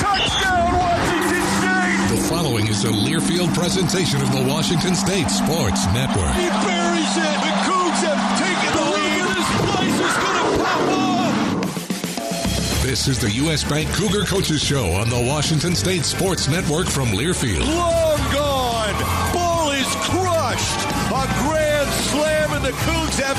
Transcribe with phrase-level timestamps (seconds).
[0.00, 2.08] Touchdown, Washington State!
[2.16, 6.32] The following is a Learfield presentation of the Washington State Sports Network.
[6.34, 7.36] He buries it.
[7.44, 9.24] The Cougs have taken the lead.
[9.36, 12.82] This place is going to pop off.
[12.82, 13.62] This is the U.S.
[13.62, 17.60] Bank Cougar Coaches Show on the Washington State Sports Network from Learfield.
[17.60, 19.32] Long gone.
[19.34, 20.86] Ball is crushed.
[21.12, 21.59] A grand
[22.10, 23.38] slam, and the Cougs have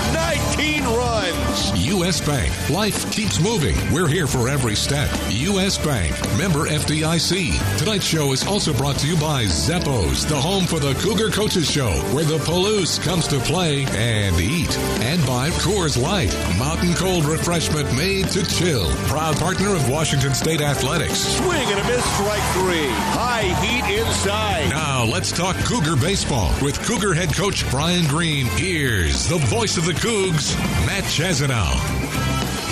[0.57, 1.87] 19 runs.
[1.87, 2.21] U.S.
[2.21, 2.51] Bank.
[2.69, 3.75] Life keeps moving.
[3.91, 5.09] We're here for every step.
[5.29, 5.77] U.S.
[5.77, 6.11] Bank.
[6.37, 7.77] Member FDIC.
[7.77, 11.69] Tonight's show is also brought to you by Zeppoz, the home for the Cougar Coaches
[11.69, 14.75] Show, where the Palouse comes to play and eat.
[15.01, 18.89] And by Coors Light, mountain cold refreshment made to chill.
[19.07, 21.19] Proud partner of Washington State Athletics.
[21.19, 22.87] Swing and a miss, strike three.
[22.89, 24.69] High heat inside.
[24.69, 28.47] Now let's talk Cougar baseball with Cougar head coach Brian Green.
[28.71, 30.55] Here's the voice of the Cougs,
[30.85, 31.73] Matt Chazanow.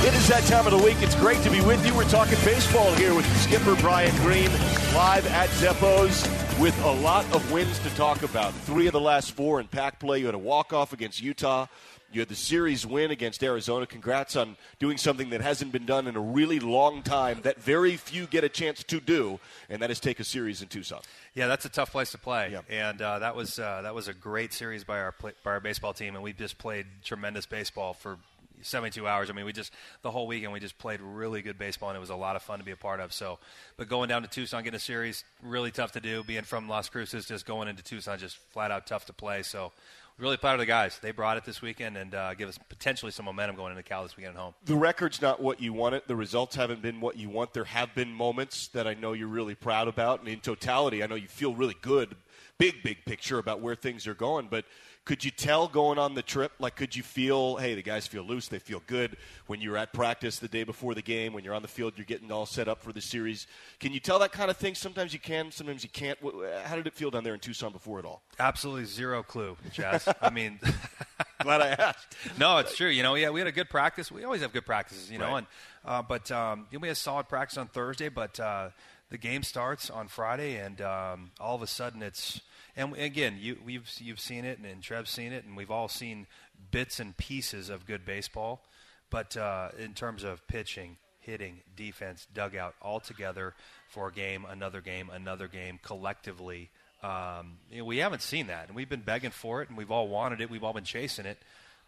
[0.08, 0.96] It is that time of the week.
[1.02, 1.94] It's great to be with you.
[1.94, 4.50] We're talking baseball here with skipper Brian Green
[4.96, 6.26] live at Zeppoz
[6.58, 8.54] with a lot of wins to talk about.
[8.54, 10.20] Three of the last four in Pac play.
[10.20, 11.68] You had a walk-off against Utah.
[12.14, 13.86] You had the series win against Arizona.
[13.86, 17.98] Congrats on doing something that hasn't been done in a really long time that very
[17.98, 19.38] few get a chance to do,
[19.70, 21.02] and that is take a series in Tucson.
[21.36, 22.62] Yeah, that's a tough place to play, Yeah.
[22.70, 25.60] and uh, that was uh, that was a great series by our pla by our
[25.60, 28.18] baseball team, and we just played tremendous baseball for
[28.62, 29.30] 72 hours.
[29.30, 32.00] I mean, we just the whole weekend we just played really good baseball, and it
[32.02, 33.14] was a lot of fun to be a part of.
[33.14, 33.40] So,
[33.78, 36.24] but going down to Tucson, getting a series, really tough to do.
[36.24, 39.44] Being from Las Cruces, just going into Tucson, just flat out tough to play.
[39.44, 39.72] So,
[40.20, 41.00] really proud of the guys.
[41.02, 44.04] They brought it this weekend and uh, give us potentially some momentum going into Cal
[44.04, 44.54] this weekend at home.
[44.66, 46.08] The record's not what you want it.
[46.08, 47.54] The results haven't been what you want.
[47.54, 51.08] There have been moments that I know you're really proud about, and in totality, I
[51.08, 52.16] know you feel really good,
[52.58, 54.48] big, big picture about where things are going.
[54.50, 54.66] But
[55.06, 56.52] could you tell going on the trip?
[56.60, 59.18] Like, could you feel, hey, the guys feel loose, they feel good
[59.48, 62.06] when you're at practice the day before the game, when you're on the field, you're
[62.06, 63.48] getting all set up for the series?
[63.80, 64.76] Can you tell that kind of thing?
[64.76, 66.20] Sometimes you can, sometimes you can't.
[66.66, 68.22] How did it feel down there in Tucson before it all?
[68.40, 70.14] Absolutely zero clue, Chaz.
[70.22, 70.60] I mean,
[71.42, 72.16] Glad I asked.
[72.38, 72.90] no, it's true.
[72.90, 74.12] You know, yeah, we had a good practice.
[74.12, 75.38] We always have good practices, you know, Right.
[75.38, 75.48] and
[75.86, 78.70] uh, but um, we had solid practice on Thursday, but uh,
[79.10, 82.42] the game starts on Friday, and um, all of a sudden it's
[82.80, 85.88] and again, you we've you've seen it, and, and Trev's seen it, and we've all
[85.88, 86.26] seen
[86.72, 88.64] bits and pieces of good baseball,
[89.10, 93.54] but uh, in terms of pitching, hitting, defense, dugout, all together
[93.90, 96.70] for a game, another game, another game, collectively
[97.02, 99.92] Um, you know, we haven't seen that, and we've been begging for it, and we've
[99.92, 100.50] all wanted it.
[100.50, 101.38] We've all been chasing it,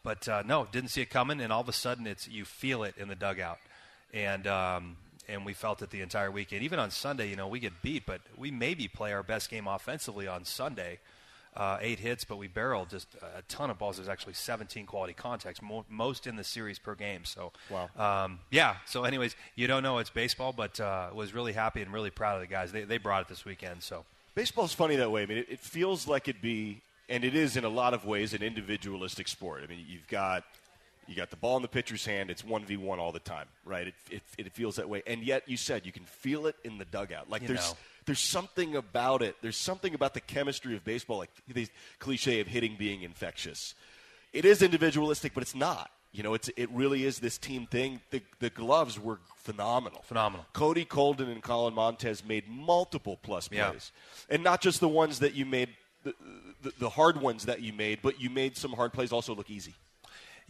[0.04, 2.84] but uh, no, didn't see it coming, and all of a sudden, it's you feel
[2.84, 3.60] it in the dugout,
[4.14, 4.96] and um,
[5.28, 6.64] and we felt it the entire weekend.
[6.64, 9.68] Even on Sunday, you know, we get beat, but we maybe play our best game
[9.68, 11.00] offensively on Sunday.
[11.54, 13.08] Uh, eight hits, but we barreled just
[13.38, 13.98] a ton of balls.
[13.98, 17.26] There's actually 17 quality contacts, mo- most in the series per game.
[17.26, 17.90] So, Wow.
[17.98, 18.78] um, yeah.
[18.86, 22.36] So, anyways, you don't know it's baseball, but uh, was really happy and really proud
[22.36, 22.72] of the guys.
[22.72, 23.84] They, they brought it this weekend.
[23.84, 25.24] So, Baseball's funny that way.
[25.24, 26.80] I mean, it, it feels like it'd be,
[27.10, 29.62] and it is in a lot of ways, an individualistic sport.
[29.62, 30.46] I mean, you've got
[31.12, 32.32] you got the ball in the pitcher's hand.
[32.32, 33.88] It's one v one all the time, right?
[33.88, 36.78] It, it, it feels that way, and yet you said you can feel it in
[36.78, 37.30] the dugout.
[37.30, 37.78] Like You there's know.
[38.06, 39.36] there's something about it.
[39.42, 41.68] There's something about the chemistry of baseball, like the
[42.00, 43.76] cliche of hitting being infectious.
[44.34, 45.92] It is individualistic, but it's not.
[46.14, 48.02] You know, it's it really is this team thing.
[48.10, 50.02] The the gloves were phenomenal.
[50.04, 50.46] Phenomenal.
[50.54, 53.70] Kodie Kolden and Collin Montez made multiple plus Yeah.
[53.70, 53.92] plays,
[54.30, 55.70] and not just the ones that you made,
[56.04, 56.14] the,
[56.62, 59.50] the, the hard ones that you made, but you made some hard plays also look
[59.50, 59.76] easy.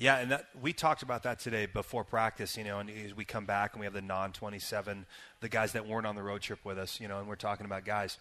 [0.01, 3.23] Yeah, and that, we talked about that today before practice, you know, and as we
[3.23, 5.05] come back and we have the non 27,
[5.41, 7.67] the guys that weren't on the road trip with us, you know, and we're talking
[7.67, 8.17] about guys.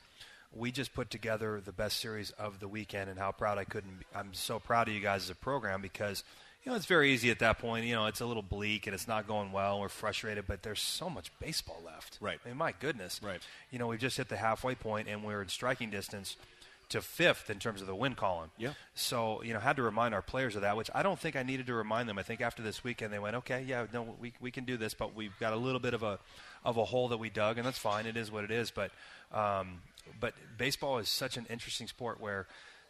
[0.54, 4.00] We just put together the best series of the weekend, and how proud I couldn't
[4.00, 4.04] be.
[4.14, 6.22] I'm so proud of you guys as a program because,
[6.64, 7.86] you know, it's very easy at that point.
[7.86, 9.80] You know, it's a little bleak and it's not going well.
[9.80, 12.18] We're frustrated, but there's so much baseball left.
[12.20, 12.40] Right.
[12.44, 13.22] I mean, my goodness.
[13.22, 13.40] Right.
[13.70, 16.36] You know, we've just hit the halfway point and we're in striking distance
[16.90, 18.50] to fifth in terms of the win column.
[18.58, 18.72] Yeah.
[18.94, 21.42] So, you know, had to remind our players of that, which I don't think I
[21.42, 22.18] needed to remind them.
[22.18, 24.94] I think after this weekend they went, okay, yeah, no, we, we can do this,
[24.94, 26.18] but we've got a little bit of a
[26.64, 28.06] of a hole that we dug, and that's fine.
[28.06, 28.70] It is what it is.
[28.70, 28.90] But
[29.32, 29.80] um,
[30.20, 32.46] but baseball is such an interesting sport where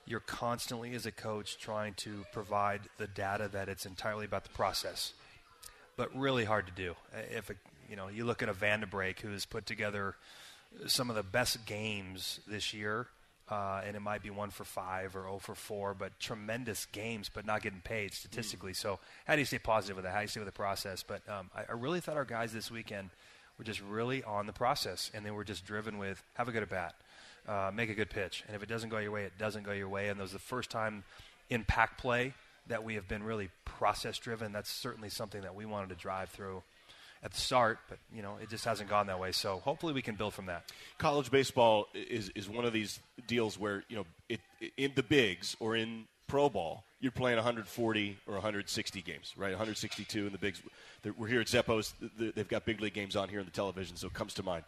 [0.07, 4.51] you're constantly as a coach trying to provide the data that it's entirely about the
[4.51, 5.13] process
[6.01, 6.95] but really hard to do.
[7.31, 7.55] If a,
[7.91, 10.15] you know, you look at a Vanderbrake has put together
[10.87, 13.07] some of the best games this year,
[13.51, 17.29] uh, and it might be one for five or 0 for four, but tremendous games,
[17.33, 18.73] but not getting paid statistically.
[18.73, 20.13] So how do you stay positive with that?
[20.13, 21.03] How do you stay with the process?
[21.03, 23.11] But um, I, I really thought our guys this weekend
[23.59, 26.63] were just really on the process, and they were just driven with have a good
[26.63, 26.95] at bat,
[27.49, 29.73] uh, make a good pitch, and if it doesn't go your way, it doesn't go
[29.73, 30.09] your way.
[30.09, 31.03] And that was the first time
[31.51, 32.35] in Pac play
[32.69, 34.53] that we have been really process driven.
[34.53, 36.63] That's certainly something that we wanted to drive through
[37.23, 39.33] at the start, but you know it just hasn't gone that way.
[39.33, 40.71] So hopefully we can build from that.
[40.99, 44.41] College baseball is is one of these deals where you know it
[44.77, 49.51] in the bigs or in pro ball you're playing 140 or 160 games, right?
[49.51, 50.63] 162 in the bigs.
[51.17, 51.95] We're here at Zeppoz.
[52.19, 54.65] They've got big league games on here on the television, so it comes to mind.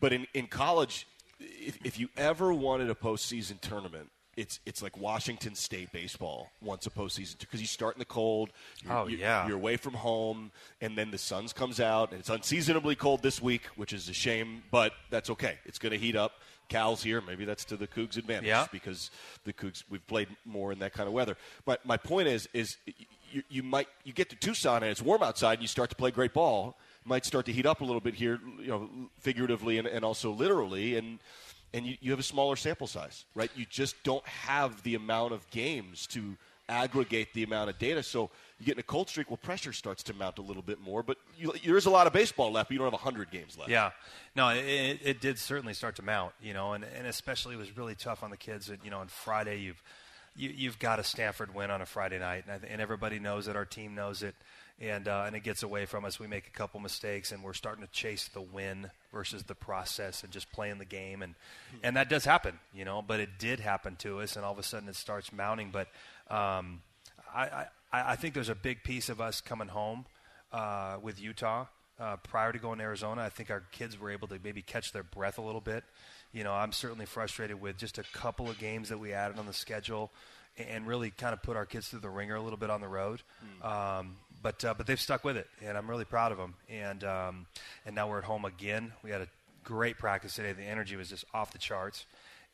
[0.00, 1.06] But in, in college,
[1.38, 6.86] if, if you ever wanted a postseason tournament, it's it's like Washington State baseball once
[6.86, 8.50] a postseason because you start in the cold.
[8.82, 9.46] You're, Oh, you're- yeah.
[9.46, 10.50] you're away from home,
[10.80, 14.12] and then the sun comes out, and it's unseasonably cold this week, which is a
[14.14, 15.58] shame, but that's okay.
[15.64, 16.32] It's going to heat up.
[16.68, 17.20] Cal's here.
[17.20, 18.66] Maybe that's to the Cougs' advantage Yeah.
[18.70, 19.10] because
[19.44, 21.36] the Cougs we've played more in that kind of weather.
[21.64, 22.76] But my point is, is
[23.32, 25.96] you, you might you get to Tucson and it's warm outside, and you start to
[25.96, 26.76] play great ball.
[27.04, 28.88] Might start to heat up a little bit here, you know,
[29.18, 31.18] figuratively and, and also literally, and
[31.72, 33.50] and you, you have a smaller sample size, right?
[33.54, 36.36] You just don't have the amount of games to
[36.68, 38.02] aggregate the amount of data.
[38.02, 40.80] So you get in a cold streak, well, pressure starts to mount a little bit
[40.80, 41.02] more.
[41.02, 43.58] But you, there is a lot of baseball left, but you don't have 100 games
[43.58, 43.70] left.
[43.70, 43.90] Yeah,
[44.36, 47.76] no, it, it, did certainly start to mount, you know, and, and especially it was
[47.76, 48.66] really tough on the kids.
[48.66, 49.82] That, you know, on Friday you've
[50.36, 53.48] you, you've got a Stanford win on a Friday night, and, I, and everybody knows
[53.48, 53.56] it.
[53.56, 54.34] Our team knows it,
[54.80, 56.18] and uh, and it gets away from us.
[56.18, 60.22] We make a couple mistakes, and we're starting to chase the win versus the process
[60.24, 61.34] and just playing the game, and
[61.82, 63.02] and that does happen, you know.
[63.02, 65.70] But it did happen to us, and all of a sudden it starts mounting.
[65.70, 65.88] But
[66.34, 66.80] um,
[67.34, 70.06] I, I I think there's a big piece of us coming home
[70.52, 71.66] uh, with Utah
[71.98, 73.22] uh, prior to going to Arizona.
[73.22, 75.84] I think our kids were able to maybe catch their breath a little bit.
[76.32, 79.46] You know, I'm certainly frustrated with just a couple of games that we added on
[79.46, 80.12] the schedule,
[80.56, 82.88] and really kind of put our kids through the ringer a little bit on the
[82.88, 83.22] road.
[83.62, 86.54] Um, but uh, but they've stuck with it, and I'm really proud of them.
[86.68, 87.46] And um,
[87.84, 88.92] and now we're at home again.
[89.02, 89.28] We had a
[89.64, 90.52] great practice today.
[90.52, 92.06] The energy was just off the charts.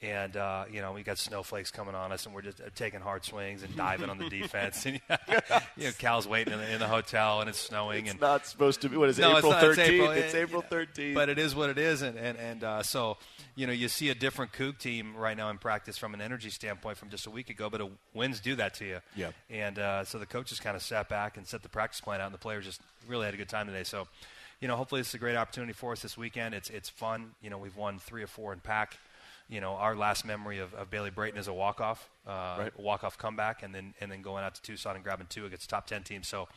[0.03, 3.01] And uh, you know we got snowflakes coming on us, and we're just uh, taking
[3.01, 4.85] hard swings and diving on the defense.
[4.85, 5.01] And
[5.77, 8.05] you know, Cal's waiting in the, in the hotel, and it's snowing.
[8.05, 8.99] It's and not supposed to be.
[8.99, 9.23] What is it?
[9.23, 9.65] no, April not.
[9.65, 10.17] It's 13th?
[10.17, 11.15] It's April 13th.
[11.15, 13.17] But it is what it is, and and, and uh, so
[13.55, 16.51] you know you see a different Coug team right now in practice from an energy
[16.51, 17.71] standpoint from just a week ago.
[17.71, 18.99] But uh wins do that to you.
[19.15, 19.31] Yeah.
[19.49, 22.27] And uh, so the coaches kind of sat back and set the practice plan out,
[22.27, 23.85] and the players just really had a good time today.
[23.85, 24.09] So.
[24.59, 26.55] You know, hopefully it's a great opportunity for us this weekend.
[26.55, 27.33] It's it's fun.
[27.43, 28.97] You know, we've won three or four in Pac.
[29.49, 32.81] You know, our last memory of, of Bailey Brayton is a walk off, uh, Right.
[32.81, 35.71] walk off comeback, and then and then going out to Tucson and grabbing two against
[35.71, 36.27] top ten teams.
[36.27, 36.49] So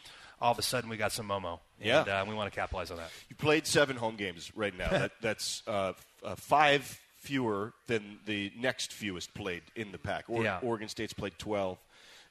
[0.42, 2.00] all of a sudden we got some Momo, Yeah.
[2.02, 3.12] and uh, we want to capitalize on that.
[3.30, 4.90] You played seven home games right now.
[4.90, 5.94] that, that's uh,
[6.24, 10.26] uh, five fewer than the next fewest played in the Pac.
[10.30, 10.60] Or- Yeah.
[10.64, 11.78] Oregon State's played 12,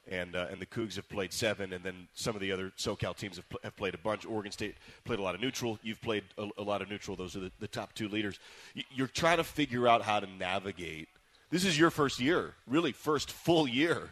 [0.09, 3.15] and uh, and the Cougs have played seven, and then some of the other SoCal
[3.15, 4.25] teams have, pl- have played a bunch.
[4.25, 4.75] Oregon State
[5.05, 5.79] played a lot of neutral.
[5.83, 7.15] You've played a, a lot of neutral.
[7.15, 8.39] Those are the, the top two leaders.
[8.75, 11.07] Y- You're trying to figure out how to navigate.
[11.51, 14.09] This is your first year, really first full year,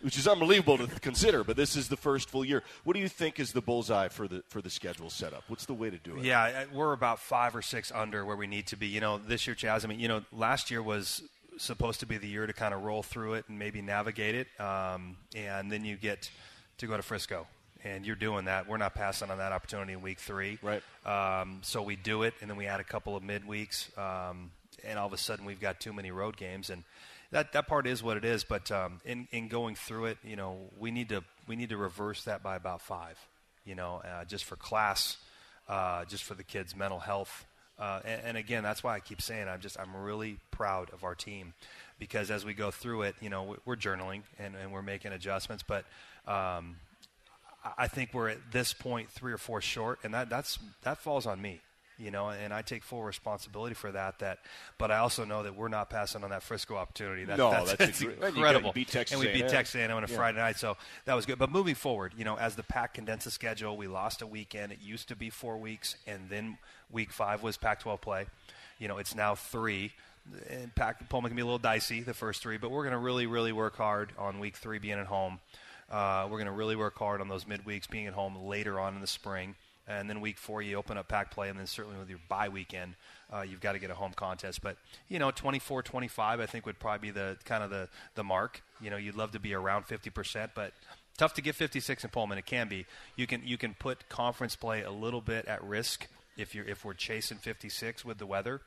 [0.00, 1.44] which is unbelievable to consider.
[1.44, 2.62] But this is the first full year.
[2.84, 5.44] What do you think is the bullseye for the for the schedule setup?
[5.48, 6.24] What's the way to do it?
[6.24, 8.86] Yeah, we're about five or six under where we need to be.
[8.86, 9.84] You know, this year, Chaz.
[9.84, 11.22] I mean, you know, last year was
[11.58, 14.60] supposed to be the year to kind of roll through it and maybe navigate it,
[14.60, 16.30] um, and then you get
[16.78, 17.46] to go to Frisco,
[17.84, 18.68] and you're doing that.
[18.68, 20.82] We're not passing on that opportunity in week three, Right.
[21.04, 24.50] Um, so we do it, and then we add a couple of midweeks, um,
[24.84, 26.84] and all of a sudden we've got too many road games, and
[27.30, 28.44] that that part is what it is.
[28.44, 31.76] But um, in in going through it, you know, we need to we need to
[31.76, 33.18] reverse that by about five,
[33.64, 35.16] you know, uh, just for class,
[35.68, 37.44] uh, just for the kids' mental health.
[37.78, 41.04] Uh, and, and again, that's why I keep saying I'm just I'm really proud of
[41.04, 41.54] our team
[41.98, 45.12] because as we go through it, you know, we- we're journaling and, and we're making
[45.12, 45.84] adjustments, but
[46.26, 46.76] um,
[47.64, 50.98] I- I think we're at this point three or four short, and that that's that
[50.98, 51.60] falls on me,
[51.98, 54.18] you know, and I take full responsibility for that.
[54.20, 54.38] That,
[54.78, 57.24] but I also know that we're not passing on that Frisco opportunity.
[57.24, 58.68] That, No, that's, that's that's a great- and you incredible.
[58.68, 60.16] you beat Texas and we beat Texas A&M on a Yeah.
[60.16, 60.76] Friday night, so
[61.06, 61.38] that was good.
[61.38, 64.72] But moving forward, you know, as the Pac condenses schedule, we lost a weekend.
[64.72, 66.58] It used to be four weeks, and then
[66.90, 68.26] week five was Pac-12 play.
[68.78, 69.92] You know, it's now three.
[70.50, 72.98] And Pac Pullman can be a little dicey the first three, but we're going to
[72.98, 75.40] really, really work hard on week three being at home.
[75.90, 78.94] Uh, we're going to really work hard on those midweeks being at home later on
[78.94, 79.54] in the spring.
[79.88, 82.48] And then week four, you open up Pac play, and then certainly with your bye
[82.48, 82.94] weekend,
[83.32, 84.62] uh, you've got to get a home contest.
[84.62, 84.76] But,
[85.08, 88.62] you know, 24 25, I think, would probably be the kind of the, the mark.
[88.80, 90.72] You know, you'd love to be around 50%, but
[91.16, 92.38] tough to get 56 in Pullman.
[92.38, 92.84] It can be.
[93.16, 96.84] You can, you can put conference play a little bit at risk if, you're, if
[96.84, 98.60] we're chasing 56 with the weather.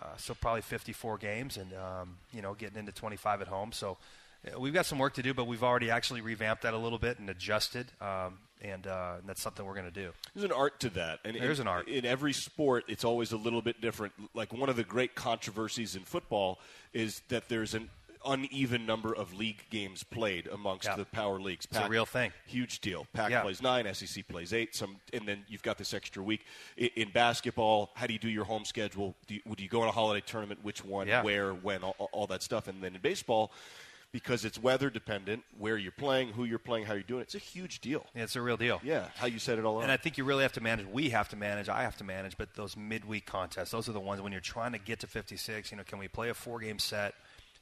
[0.00, 3.70] Uh, so probably 54 games, and um, you know, getting into 25 at home.
[3.70, 3.96] So
[4.44, 6.98] uh, we've got some work to do, but we've already actually revamped that a little
[6.98, 10.10] bit and adjusted, um, and, uh, and that's something we're going to do.
[10.34, 11.86] There's an art to that, and There's in, an art.
[11.88, 12.84] in every sport.
[12.88, 14.14] It's always a little bit different.
[14.34, 16.58] Like one of the great controversies in football
[16.92, 17.90] is that there's an
[18.26, 20.96] uneven number of league games played amongst Yeah.
[20.96, 21.66] the power leagues.
[21.66, 22.32] It's a real thing.
[22.46, 23.06] Huge deal.
[23.12, 23.42] Pac Yeah.
[23.42, 24.74] plays nine, SEC plays eight.
[24.74, 26.46] Some, and then you've got this extra week
[26.78, 27.90] in, in basketball.
[27.94, 29.14] How do you do your home schedule?
[29.26, 30.60] Do you, would you go on a holiday tournament?
[30.64, 31.06] Which one?
[31.06, 31.22] Yeah.
[31.22, 31.52] Where?
[31.52, 31.82] When?
[31.82, 32.66] All, all that stuff.
[32.66, 33.52] And then in baseball.
[34.14, 37.22] Because it's weather dependent, where you're playing, who you're playing, how you're doing.
[37.22, 38.06] It's a huge deal.
[38.14, 38.80] Yeah, It's a real deal.
[38.84, 39.82] Yeah, how you set it all up.
[39.82, 40.86] And I think you really have to manage.
[40.86, 41.68] We have to manage.
[41.68, 42.38] I have to manage.
[42.38, 45.72] But those midweek contests, those are the ones when you're trying to get to 56.
[45.72, 47.14] You know, can we play a four-game set?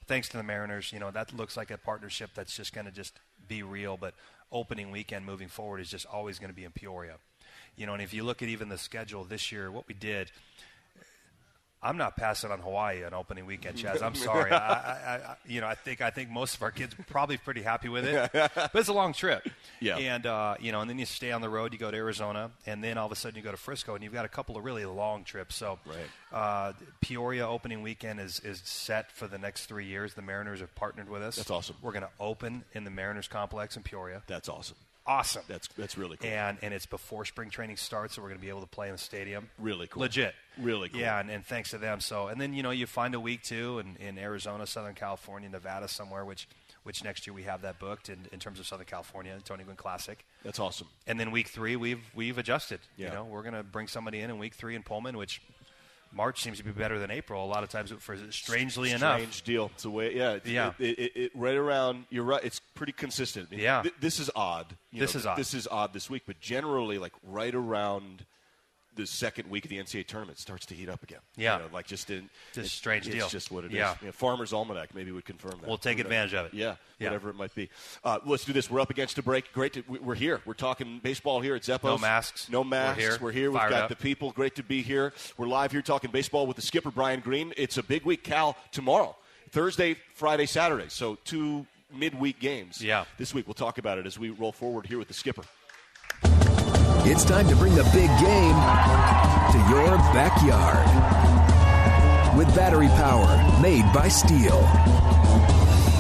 [0.07, 2.93] Thanks to the Mariners, you know that looks like a partnership that's just going to
[2.93, 3.19] just
[3.49, 3.97] be real.
[3.97, 4.13] But
[4.51, 7.15] opening weekend moving forward is just always going to be in Peoria.
[7.77, 10.31] You know, and if you look at even the schedule this year, what we did.
[11.85, 14.03] I'm not passing on Hawaii on opening weekend, Chaz.
[14.03, 14.53] I'm sorry.
[14.53, 17.37] I, I, I, you know, I think I think most of our kids are probably
[17.39, 19.49] pretty happy with it, but it's a long trip.
[19.81, 19.97] Yeah.
[19.99, 21.73] And uh, you know, and then you stay on the road.
[21.73, 24.05] You go to Arizona, and then all of a sudden you go to Frisco, and
[24.05, 25.57] you've got a couple of really long trips.
[25.57, 26.37] So, Right.
[26.39, 30.15] uh, Peoria opening weekend is is set for the next three years.
[30.15, 31.37] The Mariners have partnered with us.
[31.37, 31.77] That's awesome.
[31.83, 34.23] We're going to open in the Mariners complex in Peoria.
[34.29, 34.77] That's awesome.
[35.07, 35.43] Awesome.
[35.49, 36.31] That's that's really cool.
[36.31, 38.87] And and it's before spring training starts, so we're going to be able to play
[38.87, 39.51] in the stadium.
[39.59, 40.03] Really cool.
[40.03, 40.35] Legit.
[40.61, 41.01] Really cool.
[41.01, 42.01] Yeah, and, and thanks to them.
[42.01, 45.49] So and then you know you find a week too in, in Arizona, Southern California,
[45.49, 46.47] Nevada, somewhere which
[46.85, 49.77] which next year we have that booked in, in terms of Southern California, Tony Gwynn
[49.77, 50.25] Classic.
[50.45, 50.89] That's awesome.
[51.07, 52.81] And then week three we've we've adjusted.
[52.97, 53.09] Yeah.
[53.09, 55.41] You know we're going to bring somebody in in week three in Pullman, which
[56.12, 57.45] March seems to be better than April.
[57.45, 59.45] A lot of times, for strangely Strange enough.
[59.45, 59.71] deal.
[59.75, 60.14] It's a way.
[60.14, 60.33] Yeah.
[60.33, 60.73] It's, Yeah.
[60.78, 62.04] It, it, it, right around.
[62.11, 62.42] You're right.
[62.45, 63.49] It's pretty consistent.
[63.52, 63.83] Yeah.
[63.83, 64.76] th- this is odd.
[64.90, 65.38] You This know, is odd.
[65.38, 68.26] This is odd this week, but generally, like right around
[68.95, 71.21] the second week of the NCAA tournament, starts to heat up again.
[71.37, 71.57] Yeah.
[71.57, 72.29] You know, like just in.
[72.53, 73.25] Just it- strange it's deal.
[73.25, 73.77] It's just what it is.
[73.77, 73.95] Yeah.
[74.01, 75.67] You know, Farmer's Almanac maybe would confirm that.
[75.69, 76.05] We'll take knows?
[76.07, 76.55] advantage of it.
[76.55, 76.77] Yeah.
[76.99, 77.09] Yeah.
[77.09, 77.71] Whatever it might be.
[78.05, 78.71] Uh, let's do this.
[78.71, 79.53] We're up against a break.
[79.53, 79.73] Great.
[79.75, 80.41] To, we- we're here.
[80.45, 81.85] We're talking baseball here at Zeppoz.
[81.85, 82.49] No masks.
[82.51, 82.99] No masks.
[82.99, 83.19] We're here.
[83.21, 83.51] We're here.
[83.51, 83.89] We've Fired got up.
[83.89, 84.33] the people.
[84.33, 85.13] Great to be here.
[85.37, 87.53] We're live here talking baseball with the skipper, Brian Green.
[87.57, 89.17] It's a big week, Cal, tomorrow.
[89.51, 90.87] Thursday, Friday, Saturday.
[90.89, 93.05] So two midweek games Yeah.
[93.19, 93.47] this week.
[93.47, 95.43] We'll talk about it as we roll forward here with the skipper.
[97.05, 98.55] It's time to bring the big game
[99.51, 100.87] to your backyard.
[102.39, 103.27] With battery power
[103.61, 104.63] made by STIHL.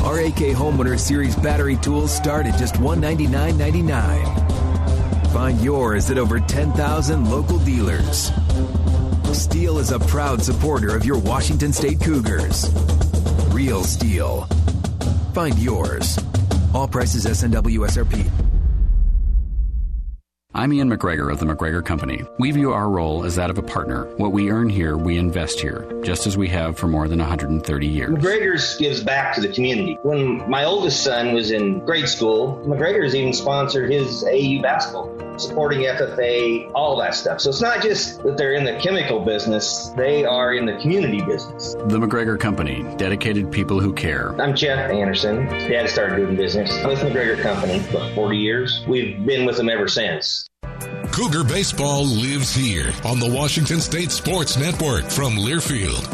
[0.04, 5.32] Our AK Homeowner Series battery tools start at just $199.99.
[5.32, 8.30] Find yours at over 10,000 local dealers.
[9.32, 12.72] STIHL is a proud supporter of your Washington State Cougars.
[13.48, 14.46] Real STIHL.
[15.34, 16.16] Find yours.
[16.72, 18.51] All prices SNW SRP.
[20.54, 22.24] I'm Ian McGregor of the McGregor Company.
[22.38, 24.04] We view our role as that of a partner.
[24.16, 27.86] What we earn here, we invest here, just as we have for more than 130
[27.86, 28.10] years.
[28.10, 29.98] McGregor's gives back to the community.
[30.02, 35.86] When my oldest son was in grade school, McGregor's even sponsored his AU basketball, supporting
[35.86, 37.40] FFA, all that stuff.
[37.40, 41.22] So it's not just that they're in the chemical business, they are in the community
[41.22, 41.72] business.
[41.72, 44.38] The McGregor Company, dedicated people who care.
[44.38, 45.46] I'm Jeff Anderson.
[45.46, 48.84] Dad started doing business with McGregor Company, about 40 years.
[48.86, 50.41] We've been with them ever since.
[51.12, 56.08] Cougar Baseball lives here on the Washington State Sports Network from Learfield.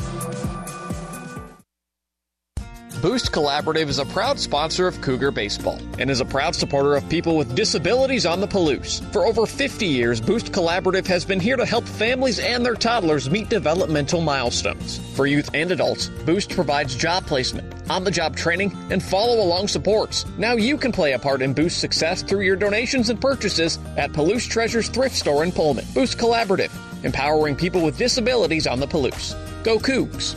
[3.01, 7.09] Boost Collaborative is a proud sponsor of Cougar Baseball and is a proud supporter of
[7.09, 9.01] people with disabilities on the Palouse.
[9.13, 13.31] For over 50 years, Boost Collaborative has been here to help families and their toddlers
[13.31, 14.99] meet developmental milestones.
[15.15, 19.69] For youth and adults, Boost provides job placement, on the job training, and follow along
[19.69, 20.25] supports.
[20.39, 24.13] Now you can play a part in Boost's success through your donations and purchases at
[24.13, 25.85] Palouse Treasures Thrift Store in Pullman.
[25.95, 26.73] Boost Collaborative,
[27.05, 29.35] empowering people with disabilities on the Palouse.
[29.65, 30.37] Go Cougs!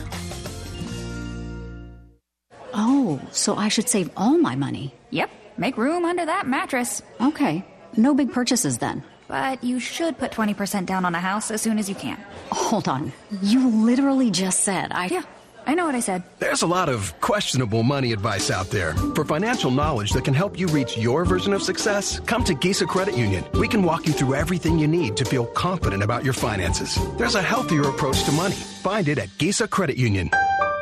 [2.74, 4.94] Oh, so I should save all my money.
[5.10, 7.02] Yep, make room under that mattress.
[7.20, 7.64] Okay,
[7.96, 9.02] no big purchases then.
[9.28, 12.22] But you should put 20% down on a house as soon as you can.
[12.50, 13.12] Hold on.
[13.40, 15.06] You literally just said I.
[15.06, 15.22] Yeah,
[15.66, 16.22] I know what I said.
[16.38, 18.94] There's a lot of questionable money advice out there.
[19.14, 22.86] For financial knowledge that can help you reach your version of success, come to Gesa
[22.86, 23.44] Credit Union.
[23.54, 26.98] We can walk you through everything you need to feel confident about your finances.
[27.16, 28.56] There's a healthier approach to money.
[28.82, 30.30] Find it at Gesa Credit Union.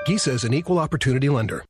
[0.07, 1.65] Gesa is an equal opportunity lender.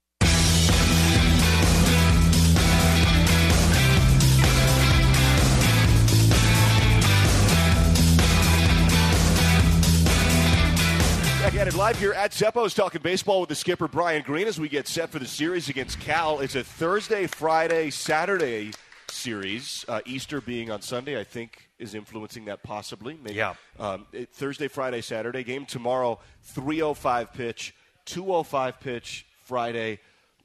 [11.81, 15.09] Live here at Zeppo's talking baseball with the skipper Brian Green as we get set
[15.09, 16.41] for the series against Cal.
[16.41, 18.73] It's a Thursday, Friday, Saturday
[19.09, 19.87] series.
[19.89, 23.19] Uh, Easter being on Sunday, I think, is influencing that possibly.
[23.25, 23.37] Maybe.
[23.37, 23.55] Yeah.
[23.79, 26.21] Um, it, Thursday, Friday, Saturday game tomorrow.
[26.55, 30.01] 3:05 pitch, 2:05 pitch Friday.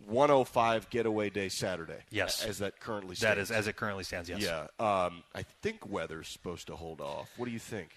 [0.07, 1.99] 105 getaway day Saturday.
[2.11, 2.45] Yes.
[2.45, 3.35] as that currently stands.
[3.35, 4.29] That is as it currently stands.
[4.29, 4.41] Yes.
[4.41, 7.27] Yeah, um, I think weather's supposed to hold off.
[7.35, 7.89] What do you think?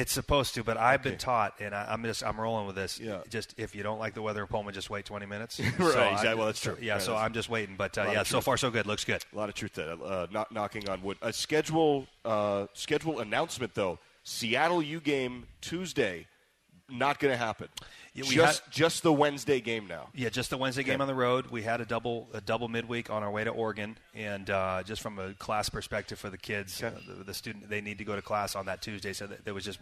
[0.00, 1.10] It's supposed to, but I've Okay.
[1.10, 3.00] been taught, and I, I'm just I'm rolling with this.
[3.00, 3.18] Yeah.
[3.28, 5.58] Just if you don't like the weather in Pullman, just wait 20 minutes.
[5.78, 6.34] Right, So exactly.
[6.36, 6.76] Well, that's true.
[6.80, 8.86] Yeah, Yeah, so I'm just waiting, but uh, yeah, so far so good.
[8.86, 9.24] Looks good.
[9.32, 9.92] A lot of truth there.
[10.02, 11.18] Uh, not knocking on wood.
[11.20, 13.98] A schedule uh, schedule announcement though.
[14.22, 16.26] Seattle U game Tuesday.
[16.90, 17.68] Not going to happen.
[18.14, 20.08] Yeah, we just had- just the Wednesday game now.
[20.14, 21.48] Yeah, just the Wednesday game on the road.
[21.48, 25.02] We had a double a double midweek on our way to Oregon, and uh, just
[25.02, 28.16] from a class perspective for the kids, uh, the, the student they need to go
[28.16, 29.12] to class on that Tuesday.
[29.12, 29.78] So that there was just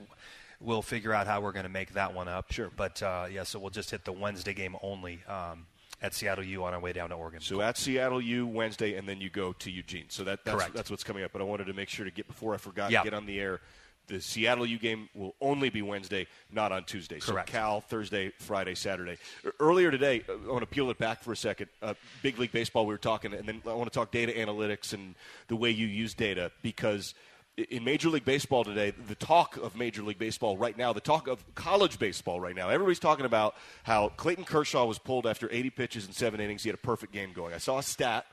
[0.61, 2.51] we'll figure out how we're going to make that one up.
[2.53, 2.71] Sure.
[2.77, 5.67] but uh, yeah, so we'll just hit the Wednesday game only um,
[6.03, 7.41] at Seattle U on our way down to Oregon.
[7.41, 10.07] So at Seattle U Wednesday, and then you go to Eugene.
[10.09, 10.75] So that, that's, Correct.
[10.75, 11.33] that's what's coming up.
[11.33, 13.39] But I wanted to make sure to get before I forgot to get on the
[13.39, 13.61] air.
[14.09, 17.19] The Seattle U game will only be Wednesday, not on Tuesday.
[17.19, 17.49] Correct.
[17.49, 19.17] So Cal Thursday, Friday, Saturday.
[19.59, 21.69] Earlier today, uh, I want to peel it back for a second.
[21.83, 24.93] Uh, Big League Baseball, we were talking, and then I want to talk data analytics
[24.93, 25.15] and
[25.49, 27.15] the way you use data because
[27.57, 31.27] in Major League Baseball today, the talk of Major League Baseball right now, the talk
[31.27, 35.71] of college baseball right now, everybody's talking about how Clayton Kershaw was pulled after 80
[35.71, 36.63] pitches and seven innings.
[36.63, 37.55] He had a perfect game going.
[37.55, 38.27] I saw a stat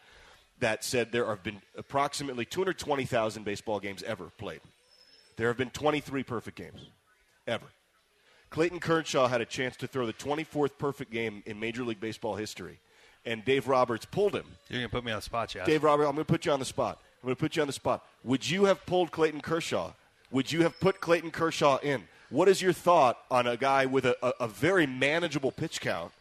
[0.59, 4.61] that said there have been approximately 220,000 baseball games ever played.
[5.35, 6.87] There have been 23 perfect games
[7.47, 7.65] ever.
[8.49, 12.35] Clayton Kershaw had a chance to throw the 24th perfect game in Major League Baseball
[12.35, 12.79] history,
[13.25, 14.45] and Dave Roberts pulled him.
[14.69, 15.65] You're going to put me on the spot, Chaz.
[15.65, 16.99] Dave Roberts, I'm going to put you on the spot.
[17.23, 18.05] I'm going to put you on the spot.
[18.23, 19.93] Would you have pulled Clayton Kershaw?
[20.29, 22.03] Would you have put Clayton Kershaw in?
[22.29, 26.11] What is your thought on a guy with a, a, a very manageable pitch count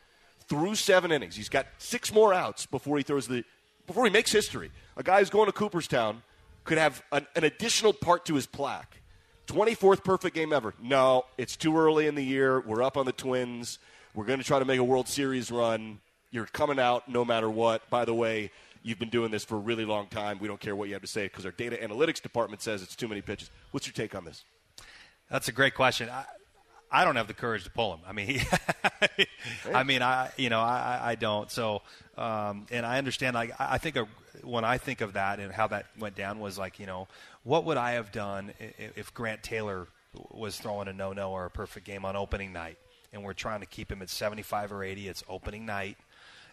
[0.49, 1.37] through seven innings?
[1.37, 3.45] He's got six more outs before he throws the
[3.87, 4.71] before he makes history.
[4.97, 6.23] A guy who's going to Cooperstown
[6.65, 9.02] could have an, an additional part to his plaque.
[9.47, 10.75] 24th perfect game ever.
[10.81, 12.61] No, it's too early in the year.
[12.61, 13.79] We're up on the Twins.
[14.15, 16.01] We're going to try to make a World Series run.
[16.31, 17.89] You're coming out no matter what.
[17.91, 18.51] By the way,
[18.83, 20.39] you've been doing this for a really long time.
[20.39, 22.97] We don't care what you have to say because our data analytics department says it's
[22.97, 23.51] too many pitches.
[23.71, 24.45] What's your take on this?
[25.31, 26.09] That's a great question.
[26.11, 26.25] I,
[26.91, 28.01] I don't have the courage to pull him.
[28.07, 29.27] I mean, he,
[29.75, 31.51] I mean, I you know, I, I don't.
[31.51, 31.81] So,
[32.19, 33.35] um, and I understand.
[33.35, 34.09] Like, I I think of,
[34.43, 37.09] when I think of that and how that went down was like, you know,
[37.45, 39.89] what would I have done if Grant Taylor
[40.31, 42.79] was throwing a no-no or a perfect game on opening night,
[43.13, 45.09] and we're trying to keep him at 75 or 80.
[45.09, 45.97] It's opening night,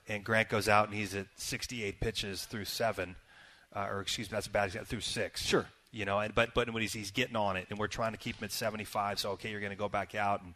[0.08, 3.16] and Grant goes out and he's at 68 pitches through seven,
[3.76, 5.44] uh, or excuse me, that's a bad example, through six.
[5.46, 5.66] Sure.
[5.92, 8.18] You know, and but but when he's, he's getting on it, and we're trying to
[8.18, 9.20] keep him at 75.
[9.20, 10.54] So okay, you're going to go back out, and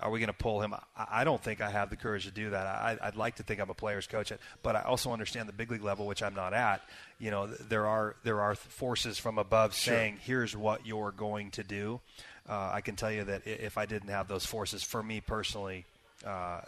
[0.00, 0.74] Are we going to pull him?
[0.74, 2.66] I, I don't think I have the courage to do that.
[2.66, 5.70] I, I'd like to think I'm a player's coach, but I also understand the big
[5.70, 6.82] league level, which I'm not at.
[7.18, 9.94] You know, there are there are forces from above Sure.
[9.94, 12.00] saying, "Here's what you're going to do."
[12.48, 15.84] Uh, I can tell you that if I didn't have those forces, for me personally,
[16.26, 16.60] uh,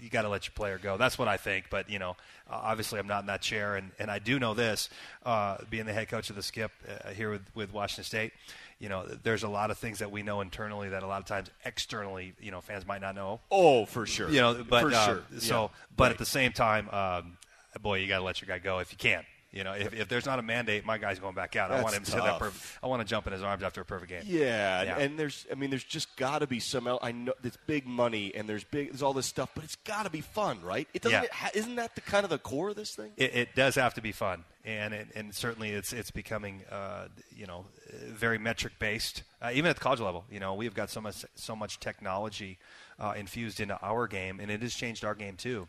[0.00, 0.96] you got to let your player go.
[0.96, 1.66] That's what I think.
[1.70, 2.10] But you know,
[2.48, 4.88] uh, obviously, I'm not in that chair, and, and I do know this:
[5.26, 8.32] uh, being the head coach of the Skip uh, here with, with Washington State,
[8.78, 11.26] you know, there's a lot of things that we know internally that a lot of
[11.26, 13.40] times externally, you know, fans might not know.
[13.50, 14.30] Oh, for sure.
[14.30, 15.22] You know, but For uh, sure.
[15.38, 15.68] so, Yeah.
[15.96, 16.12] but Right.
[16.12, 17.38] at the same time, um,
[17.80, 19.24] boy, you got to let your guy go if you can.
[19.50, 21.70] You know, if, if there's not a mandate, my guy's going back out.
[21.70, 22.38] I want him That's to that.
[22.38, 22.42] tough.
[22.42, 24.22] Perf- I want to jump in his arms after a perfect game.
[24.26, 24.98] Yeah, Yeah.
[24.98, 26.86] and there's, I mean, there's just got to be some.
[27.00, 30.02] I know it's big money, and there's big, there's all this stuff, but it's got
[30.04, 30.86] to be fun, right?
[30.92, 31.22] It doesn't.
[31.22, 31.46] Yeah.
[31.48, 33.12] It isn't that the kind of the core of this thing?
[33.16, 37.08] It, it does have to be fun, and it, and certainly it's it's becoming uh,
[37.34, 37.64] you know
[38.04, 39.22] very metric based.
[39.40, 42.58] Uh, even at the college level, you know we've got so much so much technology
[42.98, 45.66] uh, infused into our game, and it has changed our game too.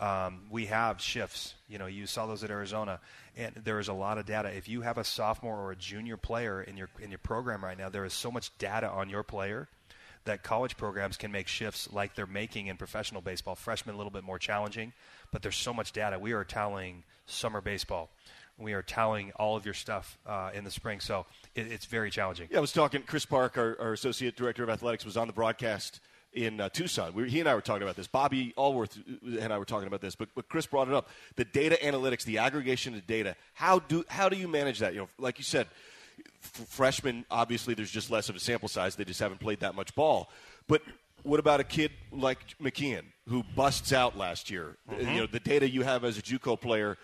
[0.00, 1.54] Um, we have shifts.
[1.68, 3.00] You know, you saw those at Arizona,
[3.36, 4.48] and there is a lot of data.
[4.48, 7.76] If you have a sophomore or a junior player in your in your program right
[7.76, 9.68] now, there is so much data on your player
[10.24, 13.54] that college programs can make shifts like they're making in professional baseball.
[13.54, 14.92] Freshmen a little bit more challenging,
[15.32, 16.18] but there's so much data.
[16.18, 18.10] We are tallying summer baseball.
[18.58, 22.10] We are tallying all of your stuff uh, in the spring, so it, it's very
[22.10, 22.48] challenging.
[22.50, 23.02] Yeah, I was talking.
[23.02, 26.00] Chris Park, our, our associate director of athletics, was on the broadcast
[26.32, 27.14] in uh, Tucson.
[27.14, 28.06] We were, he and I were talking about this.
[28.06, 31.08] Bobby Allworth and I were talking about this, but, but Chris brought it up.
[31.36, 33.36] The data analytics, the aggregation of data.
[33.54, 34.92] How do how do you manage that?
[34.94, 35.66] You know, like you said,
[36.42, 38.96] f- freshmen obviously there's just less of a sample size.
[38.96, 40.30] They just haven't played that much ball.
[40.66, 40.82] But
[41.22, 44.76] what about a kid like McKeon who busts out last year?
[44.90, 45.14] Mhm.
[45.14, 46.96] You know, the data you have as a JUCO player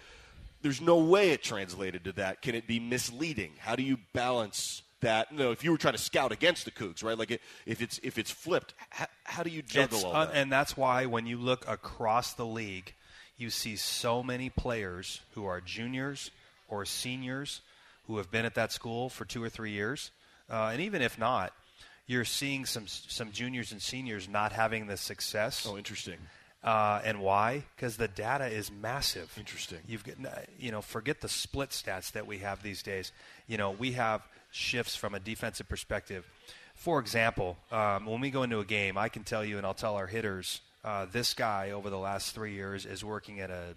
[0.65, 2.41] there's no way it translated to that.
[2.41, 3.53] Can it be misleading?
[3.59, 5.33] How do you balance that?
[5.33, 7.17] No, if you were trying to scout against the Cougs, right?
[7.17, 10.33] Like it, if it's if it's flipped, how, how do you juggle It's all that?
[10.35, 12.93] and that's why when you look across the league,
[13.37, 16.31] you see so many players who are juniors
[16.69, 17.61] or seniors
[18.07, 20.11] who have been at that school for two or three years,
[20.51, 21.53] uh, and even if not,
[22.07, 25.67] you're seeing some some juniors and seniors not having the success.
[25.69, 26.19] Oh, interesting.
[26.63, 27.63] Uh, and why?
[27.77, 29.31] Because the data is massive.
[29.39, 29.81] Interesting.
[29.87, 30.17] You've got,
[30.59, 33.13] you know, forget the split stats that we have these days.
[33.47, 34.23] You know, we have
[34.55, 36.25] shifts from a defensive perspective.
[36.75, 39.75] For example, um, when we go into a game, I can tell you, and I'll
[39.75, 43.75] tell our hitters, uh, this guy over the last three years is working at a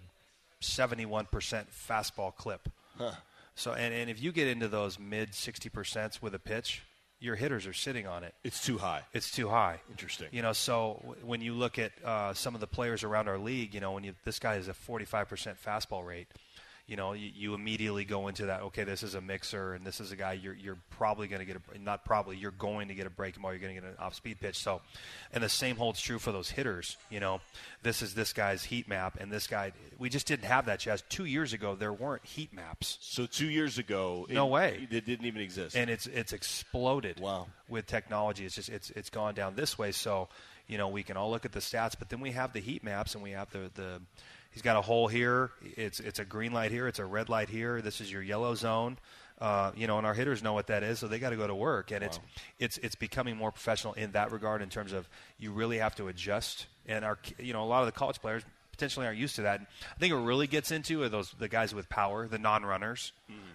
[0.62, 2.68] 71% fastball clip.
[2.96, 3.12] Huh.
[3.54, 6.82] So, and, and if you get into those mid 60% with a pitch,
[7.20, 8.34] your hitters are sitting on it.
[8.44, 9.02] It's too high.
[9.12, 9.80] It's too high.
[9.90, 10.28] Interesting.
[10.30, 13.38] You know, so w- when you look at uh, some of the players around our
[13.38, 16.28] league, you know, when you, this guy has a 45% fastball rate,
[16.88, 18.62] you know, you, you immediately go into that.
[18.62, 21.44] Okay, this is a mixer, and this is a guy you're you're probably going to
[21.44, 23.52] get a not probably you're going to get a breaking ball.
[23.52, 24.56] You're going to get an off speed pitch.
[24.56, 24.80] So,
[25.32, 26.96] and the same holds true for those hitters.
[27.10, 27.40] You know,
[27.82, 30.80] this is this guy's heat map, and this guy we just didn't have that.
[30.80, 32.96] Chaz two years ago there weren't heat maps.
[33.02, 34.88] So two years ago, No it, way.
[34.90, 35.76] it didn't even exist.
[35.76, 37.20] and it's it's exploded.
[37.20, 37.48] Wow.
[37.68, 39.92] With technology, it's just it's it's gone down this way.
[39.92, 40.28] So,
[40.66, 42.82] you know, we can all look at the stats, but then we have the heat
[42.82, 44.00] maps, and we have the the.
[44.58, 45.52] He's got a hole here.
[45.62, 46.88] It's it's a green light here.
[46.88, 47.80] It's a red light here.
[47.80, 48.98] This is your yellow zone.
[49.40, 51.46] Uh, you know, and our hitters know what that is, so they got to go
[51.46, 51.92] to work.
[51.92, 52.18] And it's
[52.58, 56.08] it's it's becoming more professional in that regard, in terms of you really have to
[56.08, 56.66] adjust.
[56.86, 58.42] And our you know a lot of the college players
[58.72, 59.60] potentially aren't used to that.
[59.60, 63.12] I think it really gets into are those the guys with power, the non-runners,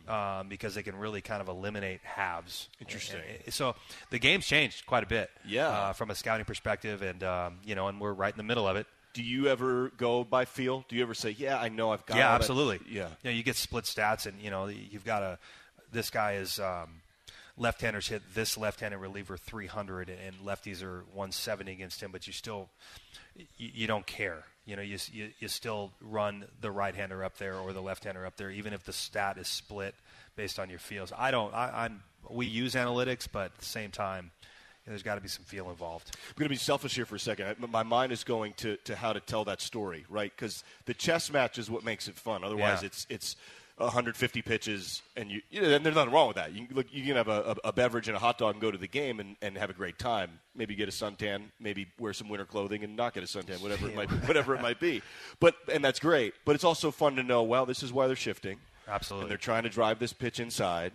[0.07, 2.69] um, because they can really kind of eliminate halves.
[2.79, 3.19] Interesting.
[3.27, 3.75] And- and- so
[4.09, 5.67] the game's changed quite a bit, Yeah.
[5.67, 8.65] uh, from a scouting perspective, and um, you know, and we're right in the middle
[8.69, 8.87] of it.
[9.13, 10.85] Do you ever go by feel?
[10.89, 12.17] Do you ever say, "Yeah, I know I've got"?
[12.17, 12.79] yeah, that- absolutely.
[12.89, 13.07] Yeah.
[13.23, 15.39] you know, you get split stats, and you know, you've got a
[15.91, 16.59] this guy is.
[16.59, 17.01] Um,
[17.55, 22.11] Left-handers hit this left-handed reliever 300, and lefties are 170 against him.
[22.11, 22.67] But you still,
[23.35, 24.43] you, you don't care.
[24.65, 28.37] You know, you, you you still run the right-hander up there or the left-hander up
[28.37, 29.93] there, even if the stat is split
[30.35, 31.13] based on your feels.
[31.15, 31.53] I don't.
[31.53, 32.01] I, I'm.
[32.27, 34.31] We use analytics, but at the same time,
[34.87, 36.11] there's got to be some feel involved.
[36.29, 37.55] I'm going to be selfish here for a second.
[37.61, 40.31] I- My mind is going to, to how to tell that story, right?
[40.35, 42.43] Because the chess match is what makes it fun.
[42.43, 42.87] Otherwise, Yeah.
[42.87, 43.35] it's it's
[43.77, 46.53] 150 pitches, and you, you know, and there's nothing wrong with that.
[46.53, 48.61] You can, look, you can have a, a, a beverage and a hot dog and
[48.61, 50.29] go to the game and, and have a great time.
[50.55, 53.87] Maybe get a suntan, maybe wear some winter clothing and not get a suntan, whatever
[53.87, 55.01] it might whatever it might be.
[55.39, 56.35] But and that's great.
[56.45, 57.41] But it's also fun to know.
[57.41, 58.59] Well, this is why they're shifting.
[58.87, 59.23] Absolutely.
[59.23, 60.91] And they're trying to drive this pitch inside,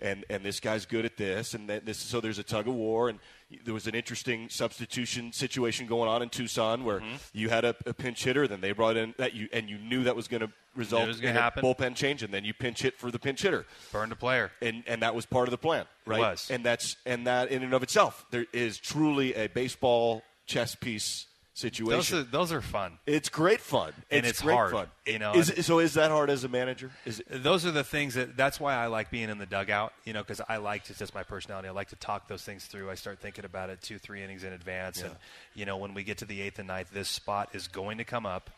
[0.00, 2.74] and and this guy's good at this, and that this so there's a tug of
[2.74, 3.18] war, and
[3.64, 7.16] there was an interesting substitution situation going on in Tucson where Mm-hmm.
[7.32, 10.04] you had a, a pinch hitter, then they brought in that you and you knew
[10.04, 11.62] that was going to result was in a happen.
[11.64, 14.50] bullpen change, and then you pinch hit for the pinch hitter, Burn the player.
[14.60, 16.18] and and that was part of the plan, right?
[16.20, 16.50] was.
[16.50, 21.26] and that's and that in and of itself there is truly a baseball chess piece
[21.56, 22.18] Those situation.
[22.18, 22.98] are those are fun.
[23.06, 24.86] it's great fun, And it's great hard, fun.
[25.06, 26.90] you know, Is, so is that hard as a manager?
[27.06, 27.42] Is it?
[27.42, 30.20] those are the things that that's why I like being in the dugout, you know,
[30.20, 31.68] because I like to just my personality.
[31.68, 32.90] I like to talk those things through.
[32.90, 35.14] I start thinking about it two, three innings in advance, and
[35.54, 38.04] you know, when we get to the eighth and ninth, this spot is going to
[38.04, 38.50] come up,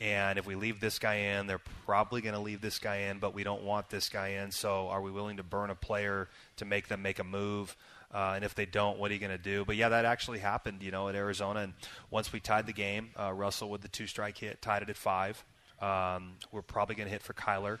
[0.00, 3.18] and if we leave this guy in, they're probably going to leave this guy in,
[3.18, 4.52] but we don't want this guy in.
[4.52, 7.76] So, are we willing to burn a player to make them make a move?
[8.12, 9.64] Uh, and if they don't, what are you going to do?
[9.64, 11.60] But yeah, that actually happened, you know, at Arizona.
[11.60, 11.74] And
[12.10, 14.96] once we tied the game, uh, Russell with the two strike hit tied it at
[14.96, 15.44] five.
[15.80, 17.78] Um, we're probably going to hit for Kyler.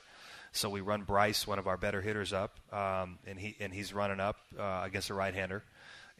[0.52, 3.92] So we run Bryce, one of our better hitters, up, um, and he and he's
[3.92, 5.62] running up uh, against a right-hander,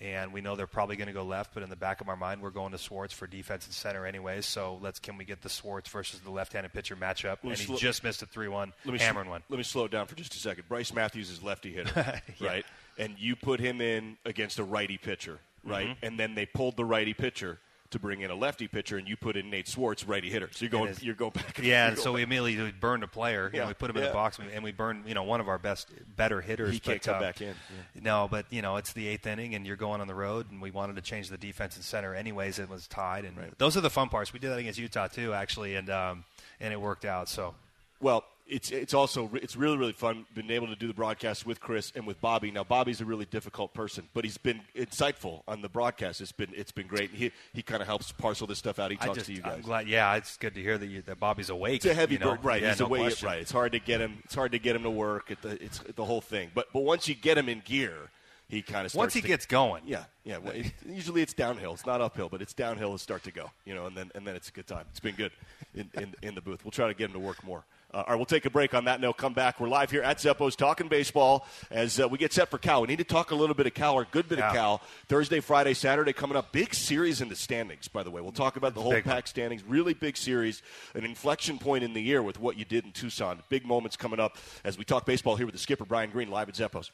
[0.00, 1.54] and we know they're probably going to go left.
[1.54, 4.04] But in the back of our mind, we're going to Swartz for defense and center
[4.04, 4.44] anyways.
[4.44, 7.38] So let's can we get the Swartz versus the left-handed pitcher matchup?
[7.42, 9.42] And he slow- just missed a three-one, hammering sl- one.
[9.48, 10.68] Let me slow it down for just a second.
[10.68, 12.66] Bryce Matthews is lefty hitter, right?
[12.98, 15.88] And you put him in against a righty pitcher, right?
[15.88, 15.96] Mhm.
[16.02, 17.58] And then they pulled the righty pitcher
[17.90, 20.50] to bring in a lefty pitcher, and you put in Nate Swartz, righty hitter.
[20.52, 21.58] So you're going, you're going back.
[21.58, 23.50] Yeah, and so going we immediately burned a player.
[23.52, 24.08] Yeah, we put him in yeah.
[24.08, 26.74] the box, and we- burned, you know, one of our best, better hitters.
[26.74, 27.54] He can't but, come uh, back in,
[27.94, 30.60] No, but you know, it's the eighth inning, and you're going on the road, and
[30.60, 32.58] we wanted to change the defense and center anyways.
[32.58, 34.32] It was tied, and those are the fun parts.
[34.34, 36.24] We did that against Utah too, actually, and um,
[36.60, 37.30] and it worked out.
[37.30, 37.54] So
[38.00, 41.60] Well, it's it's also it's really really fun being able to do the broadcast with
[41.60, 42.50] Chris and with Bobby.
[42.50, 46.20] Now Bobby's a really difficult person, but he's been insightful on the broadcast.
[46.20, 47.10] It's been it's been great.
[47.10, 48.90] He he kind of helps parcel this stuff out.
[48.90, 49.56] He talks just, to you guys.
[49.56, 49.88] I'm glad.
[49.88, 51.76] Yeah, it's good to hear that you, that Bobby's awake.
[51.76, 52.30] It's a heavy you know?
[52.30, 52.62] burden, right?
[52.62, 53.28] Yeah, He's no question.
[53.28, 53.40] right?
[53.40, 54.18] It's hard to get him.
[54.24, 55.30] It's hard to get him to work.
[55.30, 56.50] At the it's the whole thing.
[56.54, 58.10] But but once you get him in gear,
[58.48, 59.82] he kind of Once he to, gets going.
[59.84, 60.38] Yeah, yeah.
[60.38, 61.74] Well, it, usually it's downhill.
[61.74, 63.50] It's not uphill, but it's downhill to start to go.
[63.66, 64.86] You know, and then and then it's a good time.
[64.90, 65.32] It's been good
[65.74, 66.64] in in, in the booth.
[66.64, 67.64] We'll try to get him to work more.
[67.92, 69.16] Uh, all right, we'll take a break on that note.
[69.16, 69.58] Come back.
[69.58, 72.82] We're live here at Zeppo's talking baseball as uh, we get set for Cal.
[72.82, 74.48] We need to talk a little bit of Cal, or a good bit Yeah.
[74.48, 74.82] of Cal.
[75.08, 76.52] Thursday, Friday, Saturday coming up.
[76.52, 78.20] Big series in the standings, by the way.
[78.20, 79.14] We'll talk about the whole Big one.
[79.14, 79.62] Pac standings.
[79.64, 80.60] Really big series,
[80.94, 83.42] an inflection point in the year with what you did in Tucson.
[83.48, 86.50] Big moments coming up as we talk baseball here with the skipper Brian Green live
[86.50, 86.90] at Zeppo's.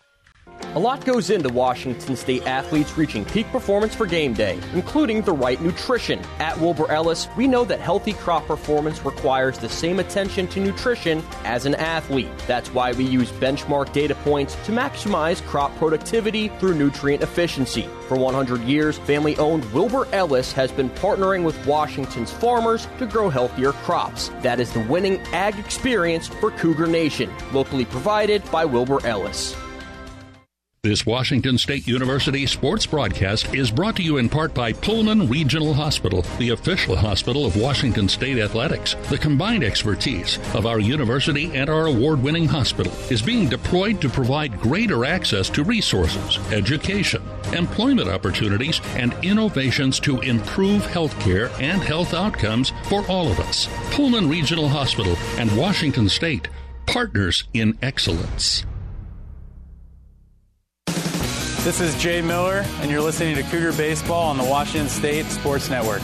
[0.74, 5.32] A lot goes into Washington State athletes reaching peak performance for game day, including the
[5.32, 6.18] right nutrition.
[6.40, 11.22] At Wilbur Ellis, we know that healthy crop performance requires the same attention to nutrition
[11.44, 12.26] as an athlete.
[12.48, 17.88] That's why we use benchmark data points to maximize crop productivity through nutrient efficiency.
[18.08, 23.30] For 100 years, family owned Wilbur Ellis has been partnering with Washington's farmers to grow
[23.30, 24.32] healthier crops.
[24.42, 29.54] That is the winning ag experience for Cougar Nation, locally provided by Wilbur Ellis.
[30.84, 35.72] This Washington State University sports broadcast is brought to you in part by Pullman Regional
[35.72, 38.94] Hospital, the official hospital of Washington State Athletics.
[39.08, 44.10] The combined expertise of our university and our award winning hospital is being deployed to
[44.10, 47.22] provide greater access to resources, education,
[47.54, 53.70] employment opportunities, and innovations to improve healthcare and health outcomes for all of us.
[53.90, 56.48] Pullman Regional Hospital and Washington State,
[56.84, 58.66] partners in excellence.
[61.64, 65.70] This is Jay Miller, and you're listening to Cougar Baseball on the Washington State Sports
[65.70, 66.02] Network.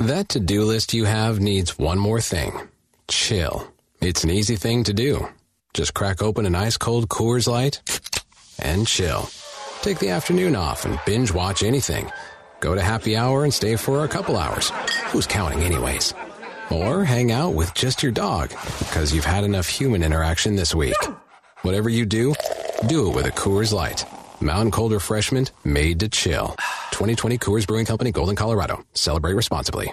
[0.00, 2.52] That to do list you have needs one more thing
[3.06, 3.72] chill.
[4.00, 5.28] It's an easy thing to do.
[5.72, 7.80] Just crack open an ice cold Coors Light
[8.58, 9.30] and chill.
[9.82, 12.10] Take the afternoon off and binge watch anything.
[12.58, 14.70] Go to happy hour and stay for a couple hours.
[15.12, 16.12] Who's counting, anyways?
[16.72, 18.50] Or hang out with just your dog
[18.80, 20.96] because you've had enough human interaction this week.
[21.62, 22.34] Whatever you do,
[22.88, 24.04] do it with a Coors Light.
[24.40, 26.56] Mountain Cold Refreshment made to chill.
[26.90, 28.84] 2020 Coors Brewing Company, Golden, Colorado.
[28.94, 29.92] Celebrate responsibly.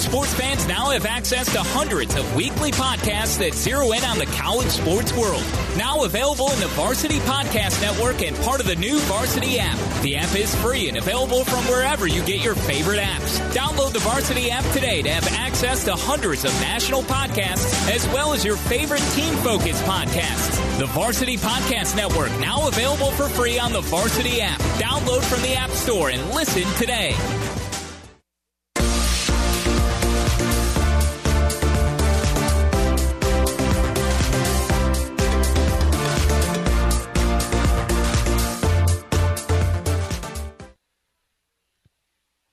[0.00, 4.16] College sports fans now have access to hundreds of weekly podcasts that zero in on
[4.16, 5.44] the college sports world.
[5.76, 9.76] Now available in the Varsity Podcast Network and part of the new Varsity app.
[10.00, 13.38] The app is free and available from wherever you get your favorite apps.
[13.52, 18.32] Download the Varsity app today to have access to hundreds of national podcasts as well
[18.32, 20.78] as your favorite team focused podcasts.
[20.78, 24.60] The Varsity Podcast Network now available for free on the Varsity app.
[24.80, 27.14] Download from the App Store and listen today.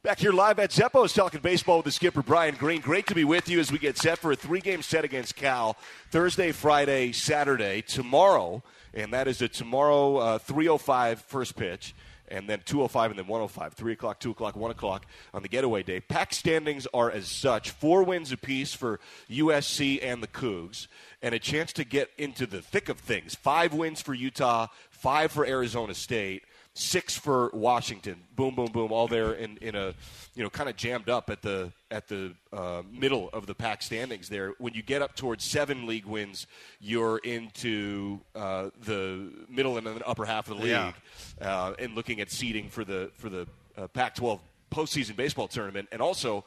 [0.08, 2.80] Back here live at Zeppo's talking baseball with the skipper Brian Green.
[2.80, 5.76] Great to be with you as we get set for a three-game set against Cal
[6.12, 11.94] Thursday, Friday, Saturday, tomorrow, and that is a tomorrow uh, 3:05 first pitch,
[12.30, 15.84] and then 2:05 and then 1:05, three o'clock, two o'clock, one o'clock on the getaway
[15.84, 16.00] day.
[16.00, 20.88] Pac standings are as such: four wins apiece for USC and the Cougs,
[21.22, 23.36] and a chance to get into the thick of things.
[23.36, 26.44] Five wins for Utah, five for Arizona State
[26.78, 28.18] six for Washington.
[28.36, 29.94] Boom, boom, boom, all there in, in a
[30.36, 33.82] you know kind of jammed up at the at the uh, middle of the pack
[33.82, 34.30] standings.
[34.30, 36.48] There, when you get up towards seven league wins,
[36.80, 40.94] you're into uh, the middle and the upper half of the league, Yeah.
[41.42, 44.40] uh, and looking at seeding for the for the uh, Pac-12
[44.72, 46.46] postseason baseball tournament, and also.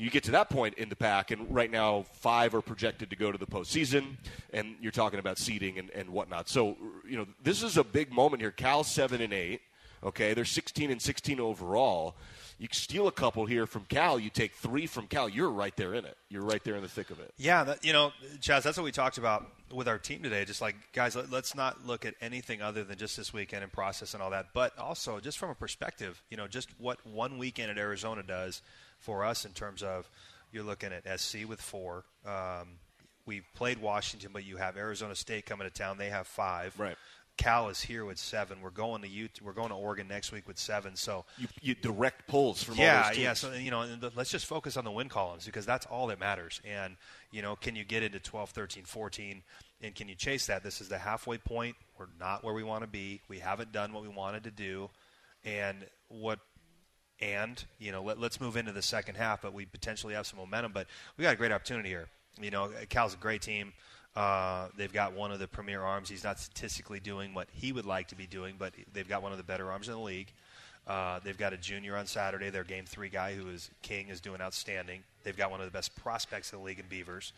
[0.00, 3.16] You get to that point in the pack, and right now five are projected to
[3.16, 4.16] go to the postseason,
[4.52, 6.48] and you're talking about seeding and, and whatnot.
[6.48, 8.52] So, you know, this is a big moment here.
[8.52, 9.60] Cal seven and eight.
[10.02, 12.16] Okay, they're 16 and 16 overall.
[12.58, 15.28] You steal a couple here from Cal, you take three from Cal.
[15.28, 16.16] You're right there in it.
[16.28, 17.32] You're right there in the thick of it.
[17.36, 20.44] Yeah, that, you know, Chaz, that's what we talked about with our team today.
[20.44, 23.72] Just like, guys, let, let's not look at anything other than just this weekend and
[23.72, 27.38] process and all that, but also just from a perspective, you know, just what one
[27.38, 28.60] weekend at Arizona does
[28.98, 30.10] for us in terms of
[30.50, 32.04] you're looking at SC with four.
[32.26, 32.78] Um,
[33.28, 35.98] we played Washington, but you have Arizona State coming to town.
[35.98, 36.74] They have five.
[36.78, 36.96] Right.
[37.38, 38.60] Cal is here with seven.
[38.60, 40.96] We're going to Ut- We're going to Oregon next week with seven.
[40.96, 43.24] So you, you direct pulls from yeah, all those teams.
[43.24, 43.32] yeah.
[43.32, 46.60] So you know, let's just focus on the win columns because that's all that matters.
[46.68, 46.96] And
[47.30, 49.42] you know, can you get into 12, 13, 14,
[49.80, 50.62] and can you chase that?
[50.62, 51.76] This is the halfway point.
[51.98, 53.22] We're not where we want to be.
[53.28, 54.90] We haven't done what we wanted to do,
[55.44, 56.40] and what.
[57.20, 60.38] And you know, let, let's move into the second half, but we potentially have some
[60.38, 60.72] momentum.
[60.72, 62.06] But we got a great opportunity here.
[62.40, 63.72] You know, Cal's a great team.
[64.16, 66.08] Uh, they've got one of the premier arms.
[66.08, 69.32] He's not statistically doing what he would like to be doing, but they've got one
[69.32, 70.32] of the better arms in the league.
[70.86, 74.20] Uh, they've got a junior on Saturday, their game three guy, who is King, is
[74.20, 75.02] doing outstanding.
[75.22, 77.32] They've got one of the best prospects in the league in Beavers.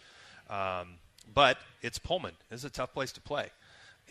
[0.48, 0.94] Um,
[1.34, 2.34] but it's Pullman.
[2.48, 3.50] This is a tough place to play.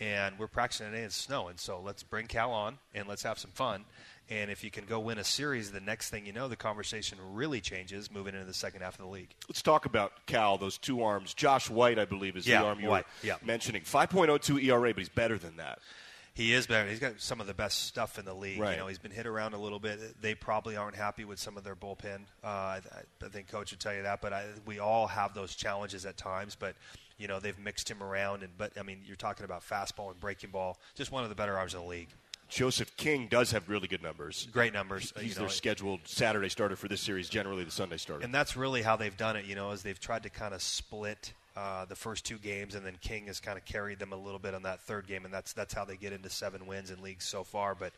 [0.00, 1.48] And we're practicing today in snow.
[1.48, 3.84] And so let's bring Cal on and let's have some fun.
[4.30, 7.18] And if you can go win a series, the next thing you know, the conversation
[7.32, 9.28] really changes moving into the second half of the league.
[9.48, 11.34] Let's talk about Cal, those two arms.
[11.34, 13.36] Josh White, I believe, is Yeah, the arm you White, were yeah.
[13.44, 13.82] mentioning.
[13.82, 15.80] 5.02 ERA, but he's better than that.
[16.32, 16.88] He is better.
[16.88, 18.60] He's got some of the best stuff in the league.
[18.60, 18.70] Right.
[18.72, 20.22] You know, he's been hit around a little bit.
[20.22, 22.20] They probably aren't happy with some of their bullpen.
[22.42, 22.80] Uh, I,
[23.22, 24.20] I think coach would tell you that.
[24.22, 26.56] But I, we all have those challenges at times.
[26.58, 26.76] But
[27.20, 28.42] you know, they've mixed him around.
[28.42, 30.78] And but I mean, you're talking about fastball and breaking ball.
[30.94, 32.08] Just one of the better arms in the league.
[32.48, 34.48] Joseph King does have really good numbers.
[34.52, 35.12] Great numbers.
[35.16, 38.24] He's you know, their scheduled Saturday starter for this series, generally the Sunday starter.
[38.24, 40.60] And that's really how they've done it, you know, is they've tried to kind of
[40.60, 44.16] split uh, the first two games, and then King has kind of carried them a
[44.16, 46.90] little bit on that third game, and that's that's how they get into seven wins
[46.90, 47.74] in leagues so far.
[47.74, 47.92] But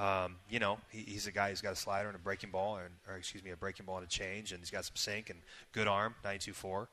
[0.00, 2.76] um, you know, he, he's a guy who's got a slider and a breaking ball,
[2.76, 5.30] and, or excuse me, a breaking ball and a change, and he's got some sink
[5.30, 5.40] and
[5.72, 6.88] good arm, nine two four.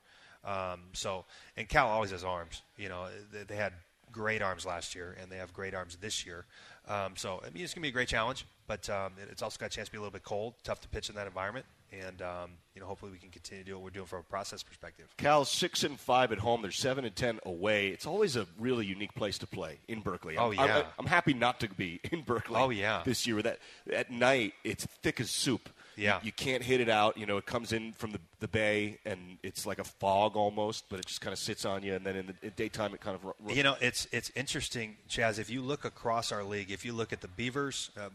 [0.45, 1.25] Um, so,
[1.57, 2.61] and Cal always has arms.
[2.77, 3.73] You know, they, they had
[4.11, 6.45] great arms last year, and they have great arms this year.
[6.87, 9.41] Um, so, I mean, it's going to be a great challenge, but um, it- it's
[9.41, 11.25] also got a chance to be a little bit cold, tough to pitch in that
[11.27, 11.65] environment,
[11.99, 14.23] and um, you know, hopefully we can continue to do what we're doing from a
[14.23, 15.13] process perspective.
[15.17, 16.61] Cal's six and five at home.
[16.61, 17.89] They're seven and ten away.
[17.89, 20.37] It's always a really unique place to play in Berkeley.
[20.37, 20.83] Oh, yeah.
[20.99, 22.55] I'm, happy not to be in Berkeley.
[22.57, 23.01] Oh, yeah.
[23.05, 23.59] This year, that
[23.91, 25.69] at night it's thick as soup.
[25.95, 26.17] Yeah.
[26.17, 27.17] You, you can't hit it out.
[27.17, 30.85] You know, it comes in from the, the bay and it's like a fog almost,
[30.89, 31.93] but it just kind of sits on you.
[31.93, 34.97] And then in the in daytime, it kind of ru- You know, it's it's interesting,
[35.09, 35.39] Chaz.
[35.39, 38.09] If you look across our league, if you look at the Beavers, uh,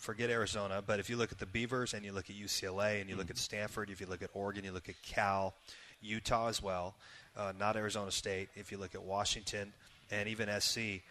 [0.00, 3.10] forget Arizona, but if you look at the Beavers and you look at UCLA and
[3.10, 5.54] you look at Stanford, if you look at Oregon, you look at Cal,
[6.00, 6.94] Utah as well,
[7.36, 8.48] uh, not Arizona State.
[8.56, 9.72] If you look at Washington
[10.10, 11.02] and even SC,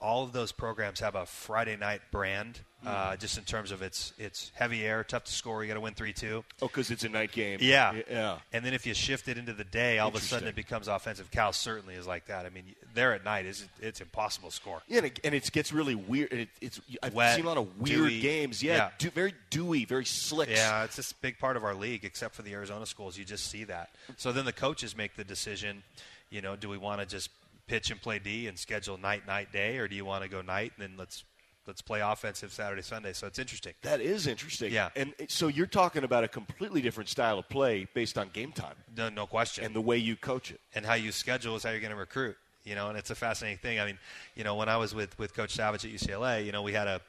[0.00, 3.18] all of those programs have a Friday night brand, uh, Mm.
[3.18, 5.62] just in terms of it's it's heavy air, tough to score.
[5.64, 6.44] You got to win three two.
[6.62, 7.58] Oh, because it's a night game.
[7.60, 8.38] Yeah, yeah.
[8.52, 10.86] And then if you shift it into the day, all of a sudden it becomes
[10.86, 11.30] offensive.
[11.32, 12.46] Cal certainly is like that.
[12.46, 14.80] I mean, there at night is it's impossible to score.
[14.86, 16.32] Yeah, and it, and it gets really weird.
[16.32, 18.20] It, it's I've Wet, seen a lot of weird dewy.
[18.20, 18.62] games.
[18.62, 18.90] Yeah, Yeah.
[18.98, 20.48] dew- very dewy, very slick.
[20.48, 23.18] Yeah, it's just a big part of our league, except for the Arizona schools.
[23.18, 23.90] You just see that.
[24.16, 25.82] So then the coaches make the decision.
[26.30, 27.30] You know, do we want to just
[27.68, 30.42] pitch and play D and schedule night, night, day, or do you want to go
[30.42, 31.24] night and then let's
[31.66, 33.12] let's play offensive Saturday, Sunday?
[33.12, 33.74] So it's interesting.
[33.82, 34.72] That is interesting.
[34.72, 34.88] Yeah.
[34.96, 38.74] And so you're talking about a completely different style of play based on game time.
[38.96, 39.64] No, no question.
[39.64, 40.60] And the way you coach it.
[40.74, 42.36] and how you schedule is how you're going to recruit.
[42.64, 43.80] You know, and it's a fascinating thing.
[43.80, 43.98] I mean,
[44.34, 46.86] you know, when I was with, with Coach Savage at UCLA, you know, we had
[46.86, 47.00] a,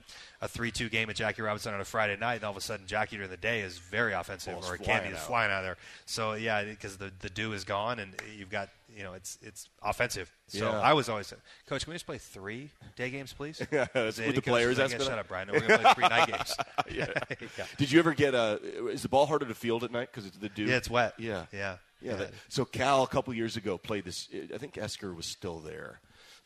[0.42, 2.62] a 3 2 game at Jackie Robinson on a Friday night, and all of a
[2.62, 5.28] sudden, Jackie during the day is very offensive, Ball's or flying Candy is out.
[5.28, 5.78] flying out of there.
[6.06, 9.68] So, yeah, because the, the dew is gone, and you've got, you know, it's it's
[9.84, 10.32] offensive.
[10.48, 10.80] So Yeah.
[10.80, 11.34] I was always,
[11.68, 13.62] Coach, can we just play three day games, please?
[13.72, 15.48] Yeah, that's The players like, ask "Yeah, for Shut up, Brian.
[15.48, 16.56] No, we're going to play three night games.
[16.92, 17.08] yeah.
[17.58, 17.66] Yeah.
[17.78, 18.60] Did you ever get a?
[18.88, 20.66] Is the ball harder to field at night because it's the dew?
[20.66, 21.16] Yeah, it's wet.
[21.18, 21.76] Yeah, Yeah.
[22.02, 22.12] Yeah.
[22.12, 22.18] Yeah.
[22.18, 24.28] that- so Cal a couple years ago played this.
[24.54, 26.00] I think Esquer was still there,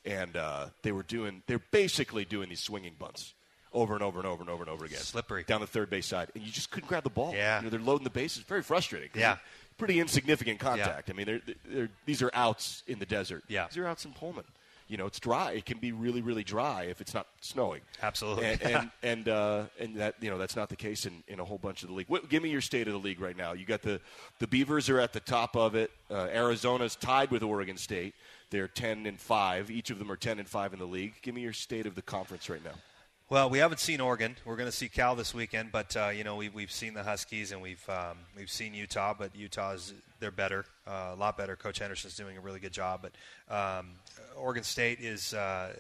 [0.05, 1.43] and uh, they were doing.
[1.47, 3.33] They're basically doing these swinging bunts
[3.73, 4.99] over and over and over and over and over again.
[4.99, 7.33] Slippery down the third base side, and you just couldn't grab the ball.
[7.35, 7.59] Yeah.
[7.59, 8.43] you know, they're loading the bases.
[8.43, 9.09] Very frustrating.
[9.15, 9.37] Yeah.
[9.77, 11.09] Pretty insignificant contact.
[11.09, 13.43] I mean, they're, they're, these are outs in the desert.
[13.47, 13.65] Yeah.
[13.67, 14.43] these are outs in Pullman.
[14.87, 15.51] You know it's dry.
[15.51, 17.81] It can be really really dry if it's not snowing.
[18.01, 18.45] Absolutely.
[18.45, 21.45] And and and, uh, and that you know that's not the case in, in a
[21.45, 22.07] whole bunch of the league.
[22.09, 23.53] What, give me your state of the league right now.
[23.53, 23.99] You got the
[24.39, 25.91] the Beavers are at the top of it.
[26.09, 28.15] Uh, Arizona's tied with Oregon State.
[28.49, 29.71] They're ten and five.
[29.71, 31.13] Each of them are ten and five in the league.
[31.21, 32.75] Give me your state of the conference right now.
[33.29, 34.35] Well, we haven't seen Oregon.
[34.43, 37.03] We're going to see Cal this weekend, but uh, you know we've, we've seen the
[37.03, 41.55] Huskies and we've um, we've seen Utah, but Utah's they're better, uh, a lot better.
[41.55, 43.91] Coach Henderson's doing a really good job, but um,
[44.37, 45.73] Oregon State is uh,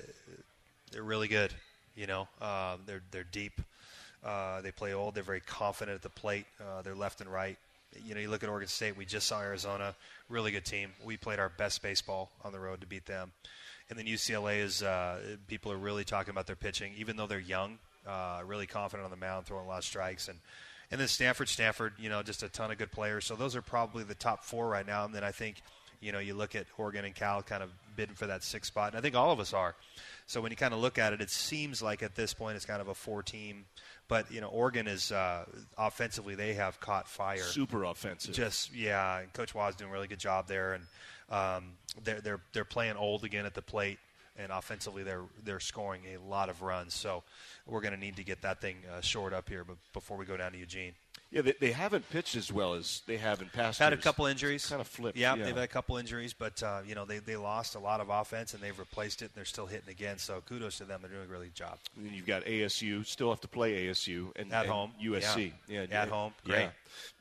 [0.91, 1.53] they're really good.
[1.97, 3.59] You know, uh, they're they're deep.
[4.23, 5.13] Uh, they play old.
[5.13, 6.45] They're very confident at the plate.
[6.61, 7.57] Uh, they're left and right.
[8.05, 8.95] You know, you look at Oregon State.
[8.95, 9.95] We just saw Arizona,
[10.29, 10.91] really good team.
[11.03, 13.33] We played our best baseball on the road to beat them.
[13.89, 17.39] And then UCLA is uh, people are really talking about their pitching, even though they're
[17.39, 17.77] young,
[18.07, 20.27] uh, really confident on the mound, throwing a lot of strikes.
[20.27, 20.39] And
[20.91, 23.25] and then Stanford, Stanford, you know, just a ton of good players.
[23.25, 25.05] So those are probably the top four right now.
[25.05, 25.61] And then I think,
[26.01, 28.89] you know, you look at Oregon and Cal kind of bidding for that sixth spot,
[28.89, 29.75] and I think all of us are.
[30.27, 32.65] So when you kind of look at it, it seems like at this point it's
[32.65, 33.65] kind of a four-team.
[34.07, 35.45] But you know, Oregon is uh,
[35.77, 37.37] offensively they have caught fire.
[37.37, 38.35] Super offensive.
[38.35, 40.83] Just yeah, Coach Waz doing a really good job there, and
[41.29, 41.71] um,
[42.03, 43.99] they're they're they're playing old again at the plate,
[44.37, 46.93] and offensively they're they're scoring a lot of runs.
[46.93, 47.23] So
[47.67, 50.25] we're going to need to get that thing uh, shored up here, but before we
[50.25, 50.93] go down to Eugene.
[51.31, 53.79] Yeah, they, they haven't pitched as well as they have in past.
[53.79, 54.67] Had a couple injuries.
[54.67, 55.17] Kind of flipped.
[55.17, 55.45] Yeah, yeah.
[55.45, 58.09] they've had a couple injuries, but uh, you know they, they lost a lot of
[58.09, 60.19] offense and they've replaced it and they're still hitting again.
[60.19, 61.79] So kudos to them; they're doing a really good job.
[61.97, 63.03] And you've got ASU.
[63.05, 64.91] Still have to play ASU and At and home.
[65.03, 65.53] USC.
[65.67, 65.85] Yeah.
[65.89, 66.33] Yeah, At home.
[66.45, 66.53] Yeah.
[66.53, 66.69] Great.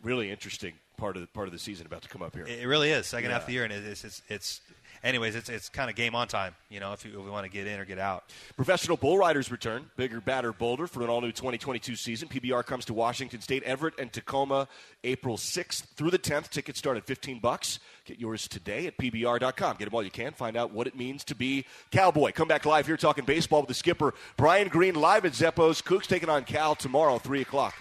[0.02, 2.47] Really interesting part of the, part of the season about to come up here.
[2.47, 4.61] It, really is second half of the year, and it's it's, it's
[5.03, 6.55] anyways it's it's kind of game on time.
[6.68, 8.24] You know, if, you, if we want to get in or get out.
[8.57, 9.90] Professional bull riders return.
[9.97, 12.28] Bigger, badder, bolder for an all new 2022 season.
[12.28, 14.68] PBR comes to Washington State, Everett, and Tacoma
[15.05, 16.51] April 6th through the 10th.
[16.51, 17.78] Tickets start at 15 bucks.
[18.05, 19.76] Get yours today at PBR.com.
[19.76, 20.32] Get them while you can.
[20.32, 22.32] Find out what it means to be Cowboy.
[22.32, 25.82] Come back live here talking baseball with the skipper, Brian Green, live at Zeppoz.
[25.82, 27.74] Cougs taking on Cal tomorrow, 3 o'clock.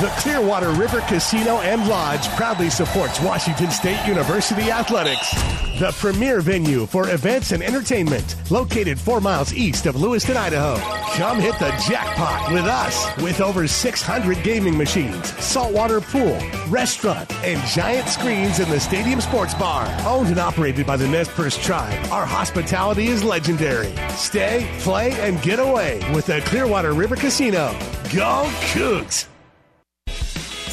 [0.00, 5.30] The Clearwater River Casino and Lodge proudly supports Washington State University Athletics,
[5.78, 10.76] the premier venue for events and entertainment, located four miles east of Lewiston, Idaho.
[11.18, 16.40] Come hit the jackpot with us with over 600 gaming machines, saltwater pool,
[16.70, 19.86] restaurant, and giant screens in the stadium sports bar.
[20.06, 23.94] Owned and operated by the Nez Perce tribe, our hospitality is legendary.
[24.12, 27.72] Stay, play, and get away with the Clearwater River Casino.
[28.04, 29.26] Go Cougs!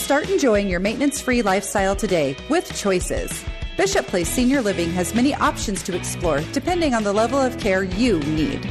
[0.07, 3.43] Start enjoying your maintenance free lifestyle today with Choices.
[3.75, 7.83] Bishop Place Senior Living has many options to explore depending on the level of care
[7.83, 8.61] you need.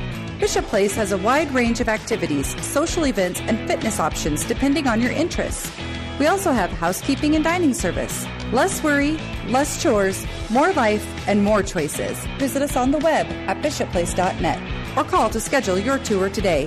[0.41, 5.03] Bishop Place has a wide range of activities, social events, and fitness options depending on
[5.03, 5.71] your interests.
[6.19, 8.27] We also have housekeeping and dining service.
[8.51, 9.19] Less worry,
[9.49, 12.19] less chores, more life, and more choices.
[12.39, 16.67] Visit us on the web at bishopplace.net or call to schedule your tour today.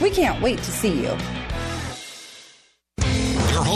[0.00, 1.16] We can't wait to see you.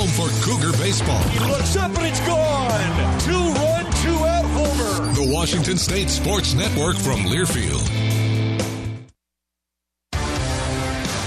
[0.06, 1.22] Home for Cougar baseball.
[1.28, 3.20] He looks up and it's gone.
[3.20, 5.12] Two run, two out homer.
[5.14, 8.05] The Washington State Sports Network from Learfield.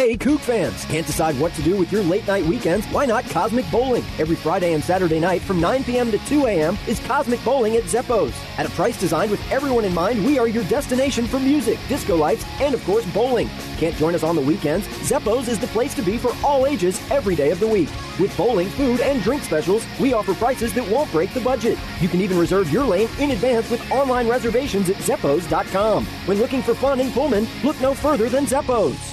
[0.00, 0.86] Hey, Coug fans!
[0.86, 2.86] Can't decide what to do with your late night weekends?
[2.86, 4.02] Why not Cosmic Bowling?
[4.18, 6.10] Every Friday and Saturday night from 9 p.m.
[6.10, 6.78] to 2 a.m.
[6.88, 8.32] is Cosmic Bowling at Zeppoz.
[8.56, 12.16] At a price designed with everyone in mind, we are your destination for music, disco
[12.16, 13.50] lights, and of course, bowling.
[13.76, 14.88] Can't join us on the weekends?
[15.06, 17.90] Zeppo's is the place to be for all ages every day of the week.
[18.18, 21.78] With bowling, food, and drink specials, we offer prices that won't break the budget.
[22.00, 26.06] You can even reserve your lane in advance with online reservations at Zeppoz.com.
[26.24, 29.09] When looking for fun in Pullman, look no further than Zeppos.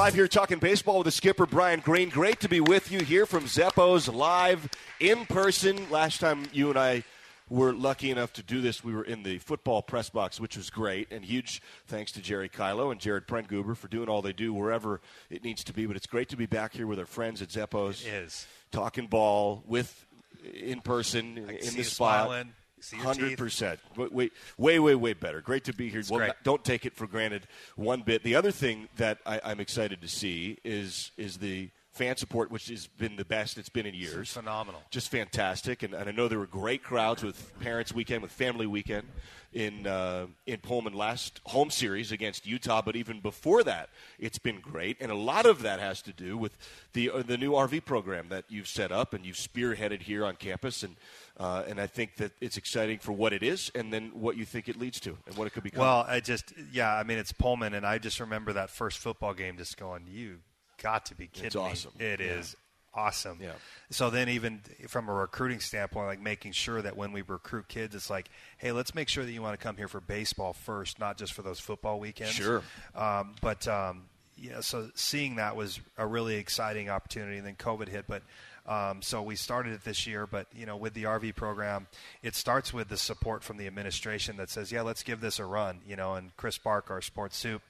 [0.00, 2.08] Live here talking baseball with the skipper Brian Green.
[2.08, 4.66] Great to be with you here from Zeppoz live
[4.98, 5.90] in person.
[5.90, 7.04] Last time you and I
[7.50, 10.70] were lucky enough to do this, we were in the football press box, which was
[10.70, 11.12] great.
[11.12, 15.02] And huge thanks to Jerry Kylo and Jared Prentguber for doing all they do wherever
[15.28, 15.84] it needs to be.
[15.84, 18.02] But it's great to be back here with our friends at Zeppoz.
[18.02, 18.46] It is.
[18.72, 20.06] Talking ball with
[20.54, 22.24] in person in the spot.
[22.24, 22.54] smiling.
[22.98, 23.80] Hundred percent.
[23.96, 25.40] Way, way, way, way better.
[25.40, 26.02] Great to be here.
[26.08, 28.22] Well, not- don't take it for granted one bit.
[28.22, 32.68] The other thing that I, I'm excited to see is is the fan support, which
[32.68, 34.32] has been the best it's been in years.
[34.32, 34.80] phenomenal.
[34.90, 35.82] Just fantastic.
[35.82, 39.06] And, and I know there were great crowds with Parents Weekend, with Family Weekend
[39.52, 42.80] in uh, in Pullman last home series against Utah.
[42.82, 44.96] But even before that, it's been great.
[45.00, 46.56] And a lot of that has to do with
[46.92, 50.36] the uh, the new RV program that you've set up and you've spearheaded here on
[50.36, 50.82] campus.
[50.82, 50.96] And
[51.38, 54.44] uh, and I think that it's exciting for what it is, and then what you
[54.44, 55.80] think it leads to, and what it could become.
[55.80, 59.34] Well, I just yeah, I mean it's Pullman, and I just remember that first football
[59.34, 60.38] game, just going, "You
[60.82, 61.92] got to be kidding It's me!" awesome.
[61.98, 62.26] It Yeah.
[62.26, 62.56] is
[62.92, 63.38] awesome.
[63.40, 63.52] Yeah.
[63.90, 67.94] So then, even from a recruiting standpoint, like making sure that when we recruit kids,
[67.94, 68.28] it's like,
[68.58, 71.32] hey, let's make sure that you want to come here for baseball first, not just
[71.32, 72.32] for those football weekends.
[72.34, 72.62] Sure.
[72.94, 74.06] Um, but um,
[74.36, 77.38] yeah, so seeing that was a really exciting opportunity.
[77.38, 78.22] And then COVID hit, but
[78.66, 80.26] um, so we started it this year.
[80.26, 81.86] But you know, with the RV program,
[82.22, 85.44] it starts with the support from the administration that says, yeah, let's give this a
[85.44, 85.80] run.
[85.86, 87.62] You know, and Chris Bark, our sports soup,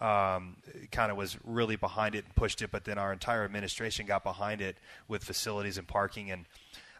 [0.00, 0.56] um,
[0.90, 2.70] kind of was really behind it and pushed it.
[2.70, 4.76] But then our entire administration got behind it
[5.06, 6.44] with facilities and parking and.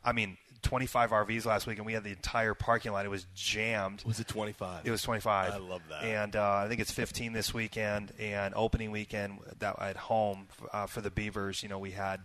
[0.04, 3.04] I mean, 25 RVs last week, and we had the entire parking lot.
[3.04, 4.02] It was jammed.
[4.04, 4.86] Was it 25?
[4.86, 5.52] It was 25.
[5.52, 6.04] I love that.
[6.04, 10.86] And uh, I think it's 15 this weekend, and opening weekend that at home uh,
[10.86, 11.62] for the Beavers.
[11.62, 12.20] You know, we had,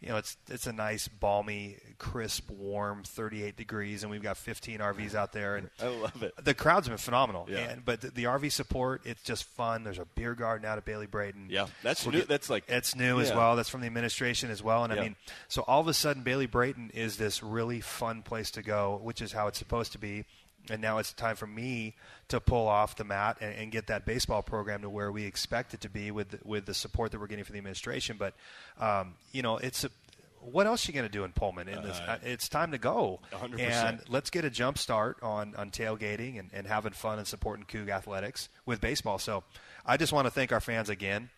[0.00, 4.78] you know, it's it's a nice, balmy, crisp, warm, 38 degrees, and we've got 15
[4.78, 6.32] RVs out there, and I love it.
[6.42, 7.46] the crowd's been phenomenal.
[7.50, 7.58] Yeah.
[7.70, 9.84] And, but the, the RV support, it's just fun.
[9.84, 11.48] There's a beer garden out at Bailey Brayton.
[11.50, 12.18] Yeah, that's We're new.
[12.20, 13.56] get- That's like it's new as well.
[13.56, 14.84] That's from the administration as well.
[14.84, 15.00] And Yeah.
[15.00, 15.16] I mean,
[15.48, 19.20] so all of a sudden, Bailey Brayton is this really fun place to go, which
[19.20, 20.24] is how it's supposed to be.
[20.68, 21.96] And now it's time for me
[22.28, 25.74] to pull off the mat and, and get that baseball program to where we expect
[25.74, 28.16] it to be with the, with the support that we're getting from the administration.
[28.18, 28.34] But
[28.78, 29.90] um, you know, it's a,
[30.42, 31.68] what else are you going to do in Pullman?
[31.68, 33.20] In this, Uh, it's time to go.
[33.32, 33.58] 100%.
[33.60, 37.66] And let's get a jump start on, on tailgating and, and having fun and supporting
[37.66, 39.18] Coug athletics with baseball.
[39.18, 39.44] So
[39.84, 41.30] I just want to thank our fans again.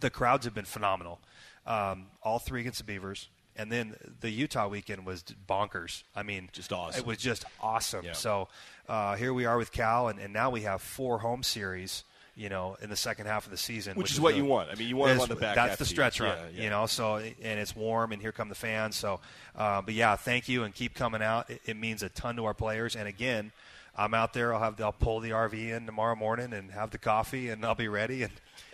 [0.00, 1.20] The crowds have been phenomenal.
[1.66, 3.28] Um, all three against the Beavers.
[3.60, 6.02] And then the Utah weekend was bonkers.
[6.16, 7.00] I mean, Just awesome.
[7.00, 8.06] It was just awesome.
[8.06, 8.12] Yeah.
[8.12, 8.48] So
[8.88, 12.04] uh, here we are with Cal, and, and now we have four home series.
[12.36, 14.70] You know, in the second half of the season, Which is what you want.
[14.70, 16.38] I mean, you want It's- on the back That's the stretch run.
[16.38, 16.62] Yeah, yeah.
[16.62, 18.96] You know, so and it's warm, and here come the fans.
[18.96, 19.20] So,
[19.54, 21.50] uh, but yeah, thank you, and keep coming out.
[21.50, 22.96] It, it means a ton to our players.
[22.96, 23.52] And again,
[23.96, 24.54] I'm out there.
[24.54, 27.74] I'll have I'll pull the RV in tomorrow morning and have the coffee, and I'll
[27.74, 28.22] be ready.
[28.22, 28.32] And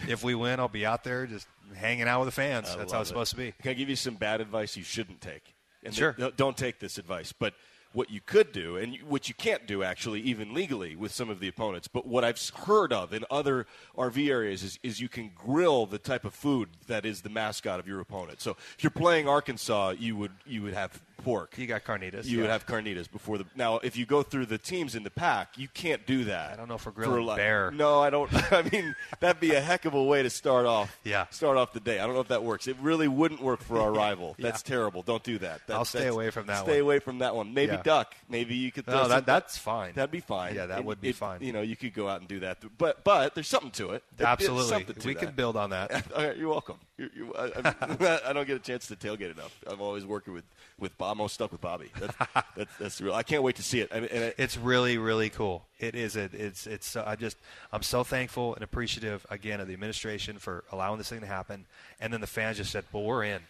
[0.08, 2.68] if we win, I'll be out there just hanging out with the fans.
[2.70, 3.12] I That's how it's it.
[3.12, 3.52] supposed to be.
[3.62, 5.54] Can I give you some bad advice you shouldn't take?
[5.82, 6.12] And Sure.
[6.36, 7.54] don't take this advice, but
[7.92, 11.40] what you could do, and what you can't do actually, even legally, with some of
[11.40, 15.30] the opponents, but what I've heard of in other RV areas is, is you can
[15.34, 18.42] grill the type of food that is the mascot of your opponent.
[18.42, 21.56] So if you're playing Arkansas, you would you would have pork.
[21.58, 22.26] You got carnitas.
[22.26, 23.44] You would have carnitas before the.
[23.54, 26.52] Now, if you go through the teams in the Pac, you can't do that.
[26.52, 27.70] I don't know if we're for grilling like- bear.
[27.70, 28.30] No, I don't.
[28.52, 30.98] I mean, that'd be a heck of a way to start off.
[31.04, 31.26] Yeah.
[31.30, 31.98] Start off the day.
[32.00, 32.66] I don't know if that works.
[32.68, 34.34] It really wouldn't work for our rival.
[34.38, 34.44] Yeah.
[34.46, 35.02] That's terrible.
[35.02, 35.60] Don't do that.
[35.66, 36.80] That- I'll stay away from that Stay one.
[36.80, 37.54] away from that one.
[37.54, 37.82] Maybe Yeah.
[37.82, 38.14] duck.
[38.28, 38.86] Maybe you could.
[38.86, 39.92] No, that- that's fine.
[39.94, 40.54] That'd be fine.
[40.54, 41.42] Yeah, that It- would be it- fine.
[41.42, 42.58] You know, you could go out and do that.
[42.78, 44.02] But but there's something to it.
[44.16, 44.68] There's Absolutely.
[44.68, 45.20] something to We that.
[45.20, 45.90] could build on that.
[46.16, 46.76] All right, you're welcome.
[46.98, 49.54] You're, you I, I don't get a chance to tailgate enough.
[49.66, 50.44] I'm always working with
[50.78, 51.12] with Bob.
[51.12, 51.90] I'm almost stuck with Bobby.
[51.98, 52.14] That's
[52.56, 53.14] that's, that's real.
[53.14, 53.90] I can't wait to see it.
[53.92, 55.64] I mean, and it, It's really, really cool.
[55.78, 56.16] It is.
[56.16, 56.66] It, it's.
[56.66, 56.96] It's.
[56.96, 57.36] Uh, I just.
[57.72, 61.66] I'm so thankful and appreciative again of the administration for allowing this thing to happen,
[62.00, 63.42] and then the fans just said, "Well, we're in."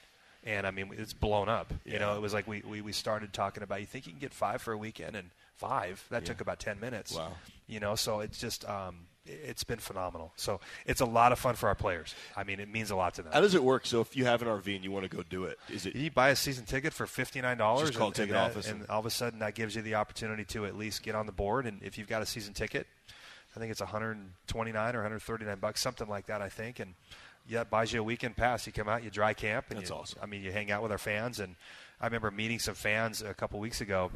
[0.44, 1.72] And I mean, it's blown up.
[1.84, 3.80] You know, it was like we, we, we started talking about.
[3.80, 6.26] You think you can get five for a weekend, and five that Yeah.
[6.28, 7.14] took about ten minutes.
[7.16, 7.32] Wow.
[7.66, 10.32] You know, so it's just um, it's been phenomenal.
[10.36, 12.14] So it's a lot of fun for our players.
[12.36, 13.32] I mean, it means a lot to them.
[13.32, 13.86] how does it work?
[13.86, 15.94] So if you have an RV and you want to go do it, is it
[15.96, 17.88] You buy a season ticket for fifty nine dollars.
[17.88, 19.82] Just call and, ticket and office and and- all of a sudden that gives you
[19.82, 21.66] the opportunity to at least get on the board.
[21.66, 22.86] And if you've got a season ticket,
[23.54, 26.26] I think it's one hundred twenty nine or one hundred thirty nine bucks, something like
[26.26, 26.42] that.
[26.42, 26.94] I think, and
[27.48, 28.66] yeah, it buys you a weekend pass.
[28.66, 30.18] You come out, you dry camp, and That's you, awesome.
[30.22, 31.40] I mean, you hang out with our fans.
[31.40, 31.54] And
[32.00, 34.10] I remember meeting some fans a couple weeks ago.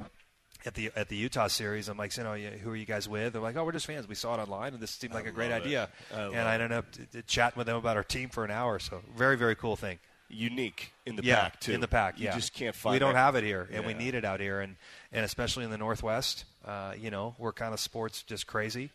[0.67, 3.33] At the at the Utah series, I'm like, you know, who are you guys with?
[3.33, 4.07] They're like, oh, we're just fans.
[4.07, 5.55] We saw it online, and this seemed like a great it.
[5.55, 5.89] idea.
[6.15, 8.51] I and I ended up t- t- chatting with them about our team for an
[8.51, 8.79] hour.
[8.79, 9.99] So very very cool thing
[10.31, 11.73] unique in the yeah, Pac too?
[11.73, 12.35] In the Pac, you yeah.
[12.35, 12.95] just can't find.
[12.95, 13.19] We don't that.
[13.19, 14.77] have it here, and we need it out here, and
[15.13, 16.45] and especially in the Northwest.
[16.65, 18.91] Uh, you know, we're kind of sports just crazy.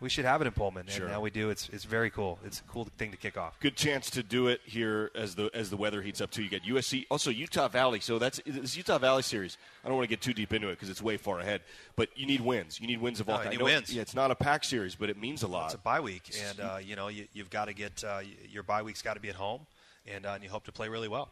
[0.00, 1.06] We should have it in Pullman, Sure.
[1.06, 1.50] and now we do.
[1.50, 2.38] It's it's very cool.
[2.44, 3.58] It's a cool thing to kick off.
[3.58, 6.44] Good chance to do it here as the as the weather heats up too.
[6.44, 7.98] You get USC, also Utah Valley.
[7.98, 9.58] So that's this Utah Valley series.
[9.84, 11.62] I don't want to get too deep into it because it's way far ahead.
[11.96, 12.80] But you need wins.
[12.80, 13.50] You need wins of all No, kinds.
[13.58, 13.92] need I know- wins.
[13.92, 15.66] Yeah, it's not a Pac series, but it means a lot.
[15.66, 18.62] It's a bye week, and uh, you know you, you've got to get uh, your
[18.62, 19.66] bye week's got to be at home,
[20.06, 21.28] and, uh, and you hope to play really well.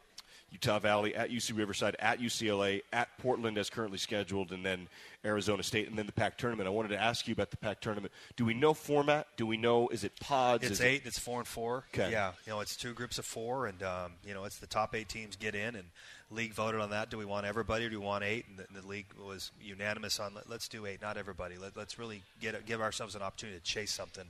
[0.57, 4.89] Utah Valley, at UC Riverside, at UCLA, at Portland as currently scheduled, and then
[5.23, 6.67] Arizona State, and then the PAC tournament.
[6.67, 8.11] I wanted to ask you about the PAC tournament.
[8.37, 9.27] Do we know format?
[9.37, 10.65] Do we know is it pods?
[10.65, 11.03] It's is eight.
[11.03, 11.85] It, it's four and four.
[11.93, 12.11] Okay.
[12.11, 14.95] Yeah, you know, it's two groups of four, and um, you know, it's the top
[14.95, 15.85] eight teams get in, and
[16.31, 17.11] league voted on that.
[17.11, 17.85] Do we want everybody?
[17.85, 18.47] Or do we want eight?
[18.49, 21.57] And the, the league was unanimous on let, us do eight, not everybody.
[21.59, 24.25] Let, us really get give ourselves an opportunity to chase something,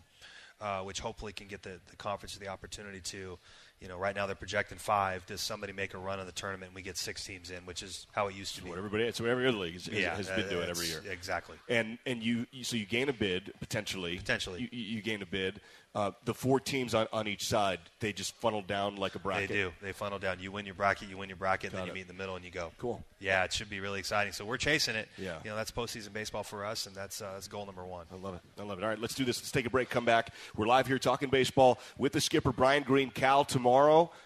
[0.60, 3.38] uh, which hopefully can get the, the conference the opportunity to
[3.80, 5.24] you know, right now they're projecting five.
[5.26, 7.82] Does somebody make a run in the tournament and we get six teams in, which
[7.82, 8.70] is how it used to be?
[8.70, 11.02] What everybody, it's what every other league has, yeah, has been doing every year.
[11.10, 11.56] Exactly.
[11.68, 14.16] And and you, you, so you gain a bid potentially.
[14.16, 15.60] Potentially, you, you gain a bid.
[15.94, 19.48] Uh, the four teams on, on each side, they just funnel down like a bracket.
[19.48, 19.72] They do.
[19.80, 20.40] They funnel down.
[20.40, 21.88] You win your bracket, you win your bracket, Got then it.
[21.88, 22.70] you meet in the middle and you go.
[22.76, 23.02] Cool.
[23.18, 24.34] Yeah, it should be really exciting.
[24.34, 25.08] So we're chasing it.
[25.16, 25.38] Yeah.
[25.42, 28.04] You know, that's postseason baseball for us, and that's uh, that's goal number one.
[28.12, 28.42] I love it.
[28.60, 28.82] I love it.
[28.82, 29.38] All right, let's do this.
[29.38, 29.88] Let's take a break.
[29.88, 30.34] Come back.
[30.54, 33.08] We're live here talking baseball with the skipper Brian Green.
[33.10, 33.65] Cal tomorrow,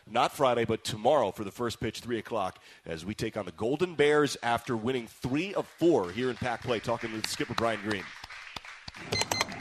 [0.06, 3.52] not Friday, but tomorrow for the first pitch, three o'clock, as we take on the
[3.52, 6.80] Golden Bears after winning three of four here in Pac Play.
[6.80, 8.04] Talking with skipper Brian Green.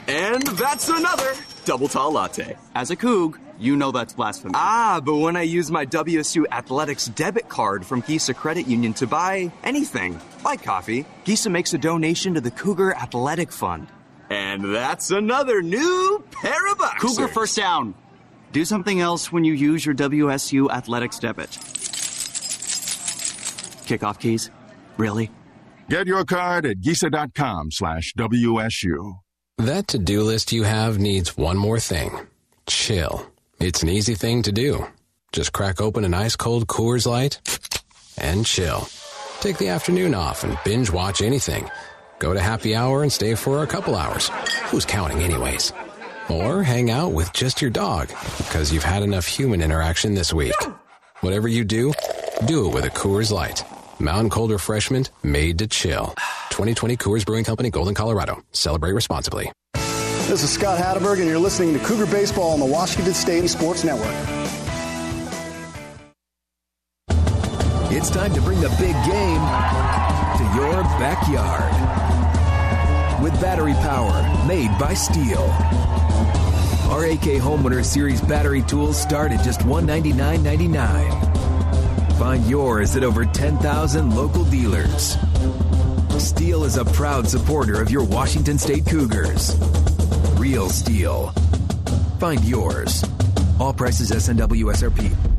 [0.06, 2.56] And that's another double tall latte.
[2.74, 4.52] As a Coug, you know that's blasphemy.
[4.56, 9.06] Ah, but when I use my WSU Athletics debit card from Gesa Credit Union to
[9.06, 13.86] buy anything, like coffee, Gesa makes a donation to the Cougar Athletic Fund.
[14.30, 17.00] And that's another new pair of bucks.
[17.02, 17.94] Cougar first down.
[18.52, 21.50] Do something else when you use your WSU Athletics debit.
[23.86, 24.50] Kickoff keys?
[24.96, 25.30] Really?
[25.88, 29.18] Get your card at gesa.com slash WSU.
[29.58, 32.26] That to do list you have needs one more thing
[32.66, 33.26] chill.
[33.58, 34.86] It's an easy thing to do.
[35.32, 37.40] Just crack open an ice cold Coors Light
[38.16, 38.88] and chill.
[39.40, 41.68] Take the afternoon off and binge watch anything.
[42.20, 44.28] Go to happy hour and stay for a couple hours.
[44.70, 45.72] Who's counting, anyways?
[46.30, 48.08] Or hang out with just your dog
[48.38, 50.54] because you've had enough human interaction this week.
[51.22, 51.92] Whatever you do,
[52.46, 53.64] do it with a Coors Light.
[53.98, 56.14] Mountain Cold Refreshment made to chill.
[56.50, 58.42] 2020 Coors Brewing Company, Golden, Colorado.
[58.52, 59.50] Celebrate responsibly.
[59.74, 63.82] This is Scott Hatteberg, and you're listening to Cougar Baseball on the Washington State Sports
[63.82, 64.14] Network.
[67.92, 69.42] It's time to bring the big game
[70.38, 71.74] to your backyard.
[73.20, 75.99] With battery power made by STIHL.
[76.90, 82.18] Our AK Homeowner Series battery tools start at just $199.99.
[82.18, 85.16] Find yours at over 10,000 local dealers.
[86.18, 89.56] STIHL is a proud supporter of your Washington State Cougars.
[90.36, 91.30] Real STIHL.
[92.18, 93.04] Find yours.
[93.60, 95.29] All prices SNW SRP.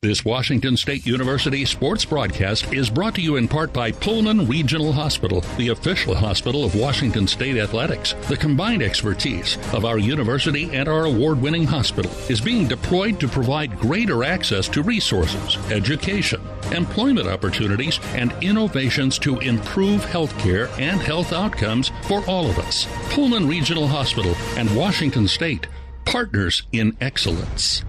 [0.00, 4.92] This Washington State University sports broadcast is brought to you in part by Pullman Regional
[4.92, 8.12] Hospital, the official hospital of Washington State Athletics.
[8.28, 13.26] The combined expertise of our university and our award winning hospital is being deployed to
[13.26, 16.40] provide greater access to resources, education,
[16.70, 22.86] employment opportunities, and innovations to improve healthcare and health outcomes for all of us.
[23.10, 25.66] Pullman Regional Hospital and Washington State,
[26.04, 27.82] partners in excellence.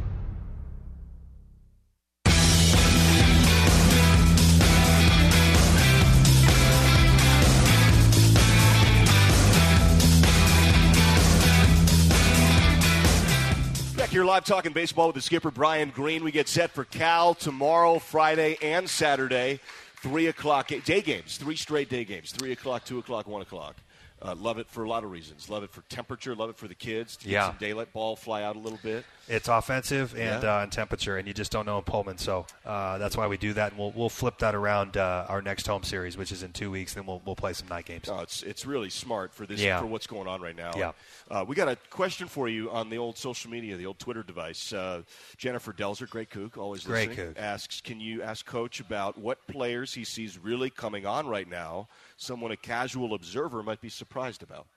[14.10, 16.24] Back here live talking baseball with the skipper Brian Green.
[16.24, 19.60] We get set for Cal tomorrow, Friday, and Saturday.
[20.02, 22.32] Three o'clock day games, three straight day games.
[22.32, 23.76] Three o'clock, two o'clock, one o'clock.
[24.22, 25.50] Uh, love it for a lot of reasons.
[25.50, 26.36] Love it for temperature.
[26.36, 27.40] Love it for the kids to Yeah.
[27.40, 29.06] get some daylight ball fly out a little bit.
[29.30, 30.58] It's offensive and, Yeah.
[30.58, 32.18] uh, and temperature, and you just don't know in Pullman.
[32.18, 35.42] So uh, that's why we do that, and we'll, we'll flip that around uh, our
[35.42, 36.96] next home series, which is in two weeks.
[36.96, 38.10] Then we'll, we'll play some night games.
[38.10, 39.80] Oh, it's it's really smart for this Yeah.
[39.80, 40.72] for what's going on right now.
[40.76, 40.92] Yeah.
[41.32, 44.24] Uh, we got a question for you on the old social media, the old Twitter
[44.24, 44.74] device.
[44.74, 45.04] Uh,
[45.38, 47.38] Jennifer Delzer, great Coug, always Great listening, Coug.
[47.40, 51.88] asks, "Can you ask Coach about what players he sees really coming on right now?
[52.20, 54.68] Someone a casual observer might be surprised about."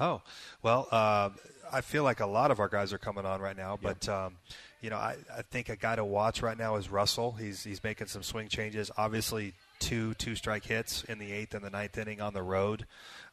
[0.00, 0.22] Oh,
[0.62, 1.30] well, uh,
[1.70, 4.36] I feel like a lot of our guys are coming on right now, but um,
[4.80, 7.32] you know, I, I think a guy to watch right now is Russell.
[7.32, 8.90] He's he's making some swing changes.
[8.96, 12.86] Obviously, two two strike hits in the eighth and the ninth inning on the road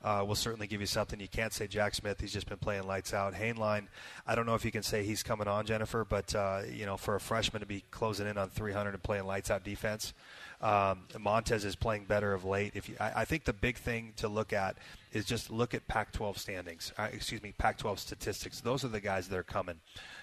[0.03, 1.19] uh, will certainly give you something.
[1.19, 2.19] You can't say Jack Smith.
[2.19, 3.33] He's just been playing lights out.
[3.33, 3.87] Hainline,
[4.25, 6.97] I don't know if you can say he's coming on, Jennifer, but uh, you know,
[6.97, 10.13] for a freshman to be closing in on 300 and playing lights out defense.
[10.61, 12.73] Um, Montez is playing better of late.
[12.75, 14.77] If you, I, I think the big thing to look at
[15.13, 16.91] is just look at Pac-12 standings.
[16.97, 18.59] Uh, excuse me, Pac-12 statistics.
[18.59, 19.79] Those are the guys that are coming.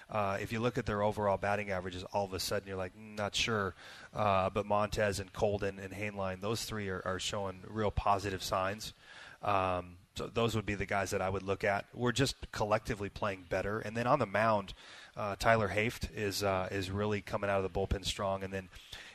[0.09, 2.95] Uh, if you look at their overall batting averages, all of a sudden you're like,
[2.95, 3.73] "Mm, not sure.
[4.13, 8.93] Uh, but Montez and Kolden and Hainline, those three are, are showing real positive signs.
[9.41, 11.85] Um, so those would be the guys that I would look at.
[11.93, 14.73] We're just collectively playing better, and then on the mound,
[15.15, 18.69] uh, Tyler Haft is uh, is really coming out of the bullpen strong, and then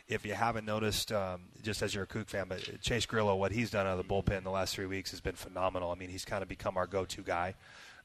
[0.09, 3.53] if you haven't noticed, um, just as you're a Coug fan, but Chase Grillo, what
[3.53, 5.91] he's done out of the bullpen the last three weeks has been phenomenal.
[5.91, 7.55] I mean, he's kind of become our go-to guy.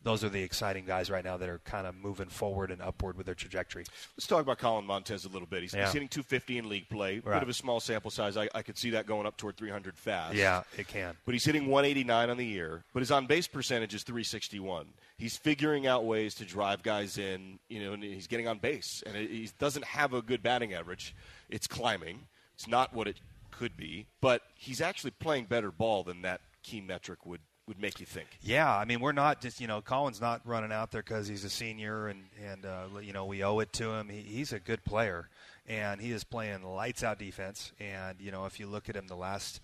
[0.04, 3.18] Those are the exciting guys right now that are kind of moving forward and upward
[3.18, 3.84] with their trajectory.
[4.16, 5.64] Let's talk about Collin Montez a little bit.
[5.64, 5.86] He's, Yeah.
[5.86, 7.16] he's hitting 250 in league play.
[7.16, 7.34] Right.
[7.34, 8.38] Bit of a small sample size.
[8.38, 10.36] I, I could see that going up toward 300 fast.
[10.36, 11.16] Yeah, it can.
[11.26, 12.84] But he's hitting 189 on the year.
[12.94, 14.86] But his on base percentage is 361.
[15.18, 19.04] He's figuring out ways to drive guys in, you know, and he's getting on base.
[19.06, 21.16] And it- he doesn't have a good batting average.
[21.50, 22.28] It's climbing.
[22.56, 23.20] It's not what it
[23.52, 24.08] could be.
[24.22, 28.28] But he's actually playing better ball than that key metric would, would make you think.
[28.42, 31.44] Yeah, I mean, we're not just you know, Collin's not running out there because he's
[31.44, 34.10] a senior and and uh, you know we owe it to him.
[34.10, 35.30] He, he's a good player,
[35.68, 37.72] and he is playing lights out defense.
[37.80, 39.62] And you know, if you look at him, the last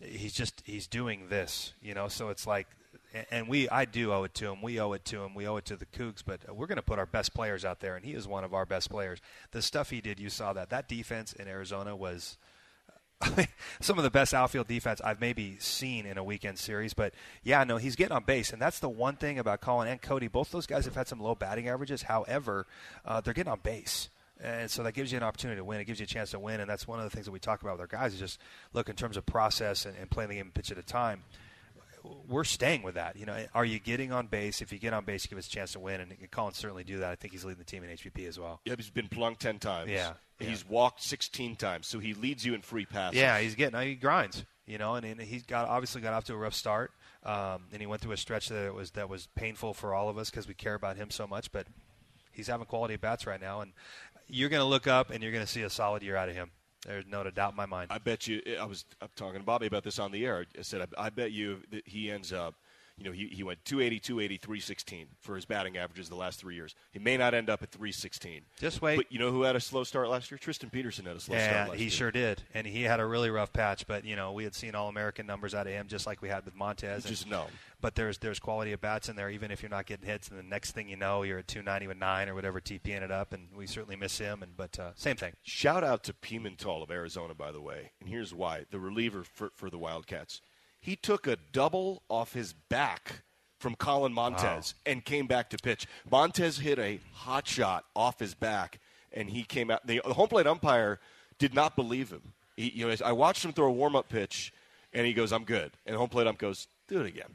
[0.00, 1.72] he's just he's doing this.
[1.82, 2.66] You know, so it's like.
[3.30, 4.62] And- we, I do owe it to him.
[4.62, 5.34] We owe it to him.
[5.34, 6.22] We owe it to the Cougs.
[6.24, 8.52] But we're going to put our best players out there, and he is one of
[8.54, 9.20] our best players.
[9.52, 10.70] The stuff he did, you saw that.
[10.70, 12.36] That defense in Arizona was
[13.80, 16.94] some of the best outfield defense I've maybe seen in a weekend series.
[16.94, 20.00] But yeah, no, he's getting on base, and that's the one thing about Collin and
[20.00, 20.30] Kodie.
[20.30, 22.02] Both those guys have had some low batting averages.
[22.02, 22.66] However,
[23.04, 24.08] uh, they're getting on base.
[24.40, 25.80] And so that gives you an opportunity to win.
[25.80, 27.40] It gives you a chance to win, and that's one of the things that we
[27.40, 28.14] talk about with our guys.
[28.14, 28.38] Is just
[28.72, 31.24] look in terms of process and, and playing the game pitch at a time.
[32.28, 33.16] We're staying with that.
[33.16, 34.60] You know, are you getting on base?
[34.60, 36.84] If you get on base, you give us a chance to win, and Collin certainly
[36.84, 37.10] do that.
[37.10, 38.60] I think he's leading the team in HBP as well.
[38.64, 39.90] Yeah, he's been plunked 10 times.
[39.90, 43.18] Yeah, He's walked 16 times, so he leads you in free passes.
[43.18, 46.34] Yeah, he's getting he grinds, you know, and, and he's got obviously got off to
[46.34, 46.92] a rough start,
[47.24, 50.16] um, and he went through a stretch that was that was painful for all of
[50.16, 51.50] us because we care about him so much.
[51.50, 51.66] But
[52.30, 53.72] he's having quality bats right now, and
[54.28, 56.36] you're going to look up and you're going to see a solid year out of
[56.36, 56.52] him.
[56.86, 57.88] There's no doubt in my mind.
[57.90, 58.40] I bet you.
[58.60, 60.46] I was I'm talking to Bobby about this on the air.
[60.58, 62.54] I said, I, I bet you that he ends up.
[62.98, 66.56] You know, he, he went 280, 280, 316 for his batting averages the last three
[66.56, 66.74] years.
[66.92, 68.42] He may not end up at 316.
[68.58, 68.96] Just wait.
[68.96, 70.38] But you know who had a slow start last year?
[70.38, 71.90] Tristan Peterson had a slow yeah, start last he year.
[71.90, 73.86] sure did, and he had a really rough patch.
[73.86, 76.28] But you know, we had seen All American numbers out of him, just like we
[76.28, 77.04] had with Montez.
[77.04, 77.46] Just and- know.
[77.80, 80.28] But there's there's quality of bats in there, even if you're not getting hits.
[80.28, 83.12] And the next thing you know, you're at 290 with nine or whatever TP ended
[83.12, 84.42] up, and we certainly miss him.
[84.42, 85.34] And but uh, same thing.
[85.44, 87.92] Shout out to Pimental of Arizona, by the way.
[88.00, 90.40] And here's why: the reliever for, for the Wildcats.
[90.80, 93.22] He took a double off his back
[93.58, 95.86] from Collin Montez and came back to pitch.
[96.10, 98.78] Montez hit a hot shot off his back,
[99.12, 99.86] and he came out.
[99.86, 101.00] The, the home plate umpire
[101.38, 102.32] did not believe him.
[102.56, 104.52] He, you know, I watched him throw a warm up pitch,
[104.92, 107.34] and he goes, "I'm good." And home plate ump goes, "Do it again.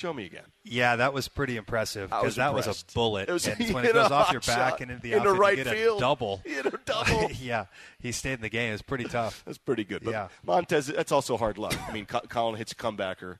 [0.00, 3.28] Show me again." Yeah, that was pretty impressive because that was a bullet.
[3.28, 5.98] It was- and when it goes off your back and into the into right field.
[5.98, 6.40] a double.
[6.46, 6.54] He
[6.86, 7.30] double.
[7.32, 7.66] yeah,
[8.00, 8.70] he stayed in the game.
[8.70, 9.42] It was pretty tough.
[9.44, 10.02] That's pretty good.
[10.04, 10.28] But Yeah.
[10.44, 11.74] Montez, that's also hard luck.
[11.88, 13.38] I mean, Collin hits a comebacker.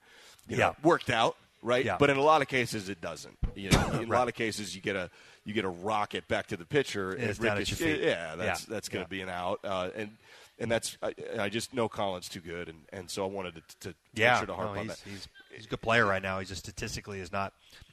[0.48, 0.72] You know, Yeah.
[0.82, 1.84] worked out, right?
[1.84, 1.96] Yeah.
[1.98, 3.38] But in a lot of cases, it doesn't.
[3.54, 5.11] You know, in a lot of cases, you get a
[5.46, 7.12] you get a rocket back to the pitcher.
[7.12, 8.04] It's and down at ricochet- your feet.
[8.06, 8.66] Yeah, that's Yeah.
[8.74, 9.04] that's going Yeah.
[9.04, 9.61] to be an out.
[9.64, 10.11] Uh, and
[10.58, 13.62] and that's I, I just know Collin's too good, and, and so I wanted to,
[13.90, 15.00] to Yeah, make sure to harp no, on that.
[15.08, 15.26] he's
[15.61, 16.38] he's a good player right now.
[16.38, 17.52] He's just statistically is not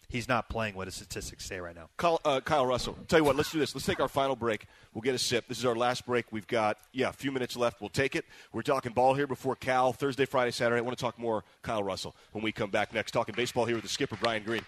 [0.09, 1.89] he's not playing what his statistics say right now.
[1.97, 2.97] Kyle, uh, Kyle Russell.
[3.09, 3.75] Tell you what, let's do this.
[3.75, 4.67] Let's take our final break.
[4.93, 5.47] We'll get a sip.
[5.49, 6.31] This is our last break.
[6.31, 7.81] We've got yeah, a few minutes left.
[7.81, 8.25] We'll take it.
[8.53, 10.79] We're talking ball here before Cal Thursday, Friday, Saturday.
[10.79, 13.11] I want to talk more Kyle Russell when we come back next.
[13.11, 14.61] Talking baseball here with the skipper Brian Green.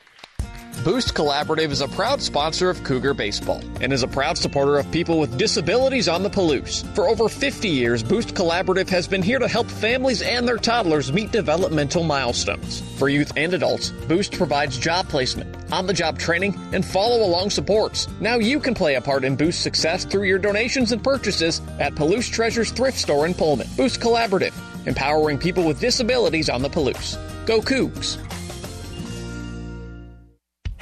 [0.84, 4.90] Boost Collaborative is a proud sponsor of Cougar Baseball and is a proud supporter of
[4.92, 6.86] people with disabilities on the Palouse.
[6.96, 11.12] For over 50 years, Boost Collaborative has been here to help families and their toddlers
[11.12, 12.82] meet developmental milestones.
[12.98, 17.50] For youth and adults, Boost provides job placement, on the job training, and follow along
[17.50, 18.08] supports.
[18.22, 21.96] Now you can play a part in Boost's success through your donations and purchases at
[21.96, 23.68] Palouse Treasures Thrift Store in Pullman.
[23.76, 24.54] Boost Collaborative,
[24.88, 27.18] empowering people with disabilities on the Palouse.
[27.46, 28.18] Go Cougs!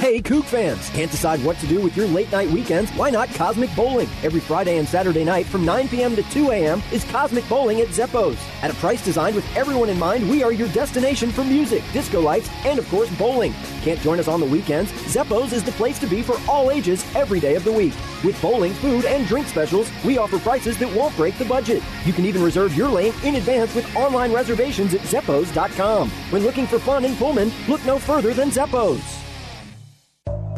[0.07, 0.89] Hey, Coug fans!
[0.91, 2.89] Can't decide what to do with your late night weekends?
[2.91, 4.07] Why not Cosmic Bowling?
[4.23, 6.15] Every Friday and Saturday night from 9 p.m.
[6.15, 6.81] to 2 a.m.
[6.93, 8.37] is Cosmic Bowling at Zeppoz.
[8.61, 12.21] At a price designed with everyone in mind, we are your destination for music, disco
[12.21, 13.53] lights, and of course, bowling.
[13.81, 14.93] Can't join us on the weekends?
[15.13, 17.93] Zeppoz is the place to be for all ages every day of the week.
[18.23, 21.83] With bowling, food, and drink specials, we offer prices that won't break the budget.
[22.05, 26.09] You can even reserve your lane in advance with online reservations at Zeppoz.com.
[26.29, 29.26] When looking for fun in Pullman, look no further than Zeppoz.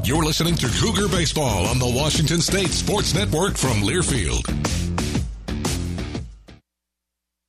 [0.04, 4.46] You're listening to Cougar Baseball on the Washington State Sports Network from Learfield.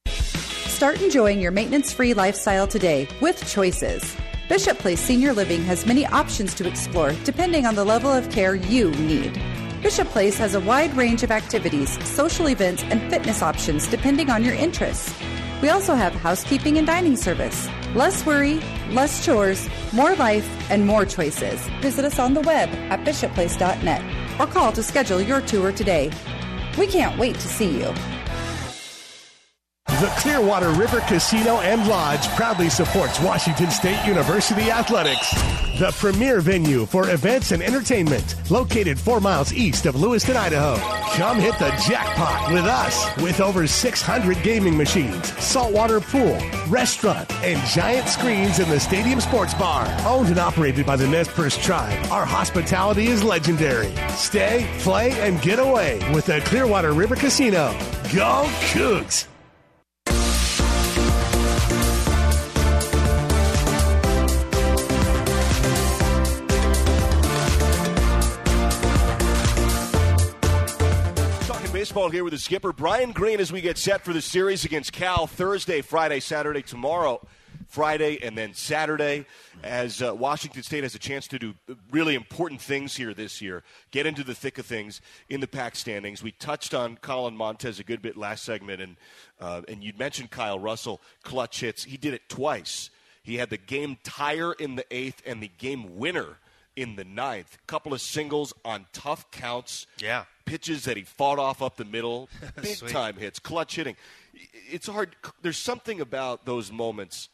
[0.08, 4.16] Start enjoying your maintenance free lifestyle today with Choices.
[4.48, 8.56] Bishop Place Senior Living has many options to explore depending on the level of care
[8.56, 9.40] you need.
[9.80, 14.42] Bishop Place has a wide range of activities, social events, and fitness options depending on
[14.42, 15.14] your interests.
[15.62, 17.68] We also have housekeeping and dining service.
[17.94, 21.60] Less worry, less chores, more life, and more choices.
[21.80, 26.10] Visit us on the web at bishopplace.net or call to schedule your tour today.
[26.78, 28.19] We can't wait to see you.
[30.00, 35.30] The Clearwater River Casino and Lodge proudly supports Washington State University Athletics,
[35.78, 40.76] the premier venue for events and entertainment, located four miles east of Lewiston, Idaho.
[41.18, 46.40] Come hit the jackpot with us with over 600 gaming machines, saltwater pool,
[46.70, 49.86] restaurant, and giant screens in the stadium sports bar.
[50.06, 53.94] Owned and operated by the Nez Perce tribe, our hospitality is legendary.
[54.12, 57.72] Stay, play, and get away with the Clearwater River Casino.
[58.14, 59.26] Go Cougs!
[71.90, 74.92] Baseball here with the skipper Brian Green as we get set for the series against
[74.92, 77.20] Cal Thursday, Friday, Saturday, tomorrow.
[77.66, 79.26] Friday and then Saturday,
[79.64, 81.52] as uh, Washington State has a chance to do
[81.90, 85.74] really important things here this year, get into the thick of things in the Pac
[85.74, 86.22] standings.
[86.22, 88.96] We touched on Collin Montez a good bit last segment, and
[89.40, 91.82] uh, and you mentioned Kyle Russell clutch hits.
[91.82, 92.90] He did it twice.
[93.24, 96.36] He had the game tire in the eighth and the game winner
[96.80, 97.58] in the ninth.
[97.66, 99.86] Couple of singles on tough counts.
[99.98, 100.24] Yeah.
[100.46, 102.28] Pitches that he fought off up the middle.
[102.62, 103.96] Big time hits, clutch hitting.
[104.70, 105.14] It's hard.
[105.42, 107.28] There's something about those moments.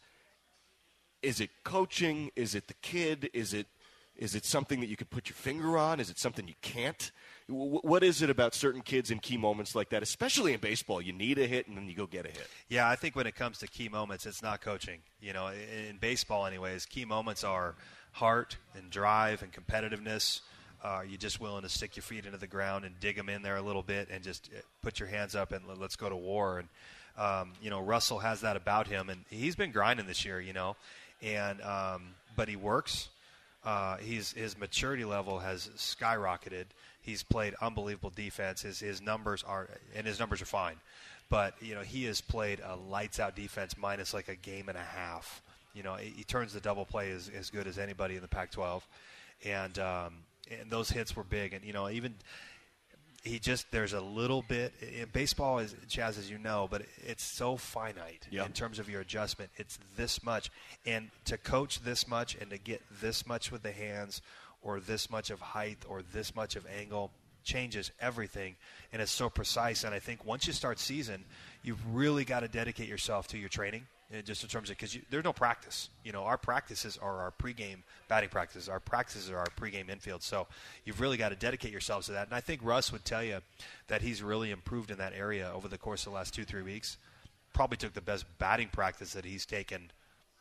[1.23, 2.31] Is it coaching?
[2.35, 3.31] Is it the kid?
[3.33, 3.69] Is it
[4.17, 6.01] is it something that you could put your finger on?
[6.01, 7.13] Is it something you can't?
[7.49, 11.03] What is it about certain kids in key moments like that, especially in baseball?
[11.03, 12.49] You need a hit and then you go get a hit.
[12.69, 15.01] Yeah, I think when it comes to key moments, it's not coaching.
[15.21, 17.77] You know, in in baseball, anyways, key moments are
[18.17, 20.41] heart and drive and competitiveness.
[20.83, 23.29] Uh, are you just willing to stick your feet into the ground and dig them
[23.29, 25.97] in there a little bit and just uh, put your hands up and let- let's
[25.97, 26.59] go to war?
[26.61, 26.69] And
[27.19, 30.41] um, you know, Russell has that about him, and he's been grinding this year.
[30.41, 30.77] You know,
[31.23, 33.09] and um, but he works.
[33.65, 36.67] Uh, he's his maturity level has skyrocketed.
[37.03, 38.63] He's played unbelievable defense.
[38.63, 40.77] His his numbers are and his numbers are fine,
[41.29, 44.79] but you know he has played a lights out defense minus like a game and
[44.79, 45.43] a half.
[45.77, 48.29] You know he, he turns the double play as, as good as anybody in the
[48.29, 48.83] Pac-12,
[49.45, 50.15] and um,
[50.51, 51.53] and those hits were big.
[51.53, 52.15] And you know even
[53.23, 57.25] he just there's a little bit in baseball is Chaz as you know, but it's
[57.25, 58.47] so finite Yeah.
[58.47, 59.51] in terms of your adjustment.
[59.57, 60.51] It's this much,
[60.87, 64.23] and to coach this much and to get this much with the hands,
[64.63, 67.11] or this much of height, or this much of angle
[67.43, 68.57] changes everything,
[68.93, 69.85] and it's so precise.
[69.85, 71.25] And I think once you start season,
[71.63, 73.87] you've really got to dedicate yourself to your training.
[74.13, 77.33] Uh, Just in terms of because there's no practice, you know, our practices are our
[77.43, 77.79] pregame
[78.09, 78.69] batting practices.
[78.69, 80.23] Our practices are our pregame infield.
[80.23, 80.47] So
[80.85, 82.27] you've really got to dedicate yourselves to that.
[82.27, 83.39] And I think Russ would tell you
[83.89, 86.63] that he's really improved in that area over the course of the last two three
[86.63, 86.99] weeks.
[87.53, 89.91] Probably took the best batting practice that he's taken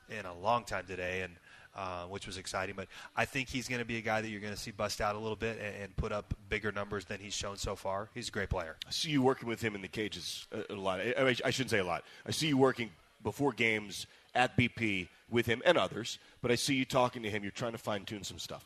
[0.10, 1.34] in a long time today, and
[1.76, 2.76] uh, which was exciting.
[2.76, 5.02] But I think he's going to be a guy that you're going to see bust
[5.02, 8.10] out a little bit and, and put up bigger numbers than he's shown so far.
[8.14, 8.76] He's a great player.
[8.88, 11.00] I see you working with him in the cages a, a lot.
[11.00, 12.04] I- I shouldn't say a lot.
[12.26, 12.92] I see you working
[13.26, 17.42] before games at BP with him and others, but I see you talking to him.
[17.42, 18.64] You're trying to fine tune some stuff.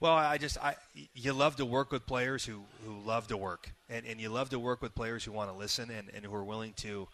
[0.00, 0.74] Well, I just I
[1.14, 4.50] you love to work with players who, who love to work, and, and you love
[4.50, 7.06] to work with players who want to listen and, and who are willing to,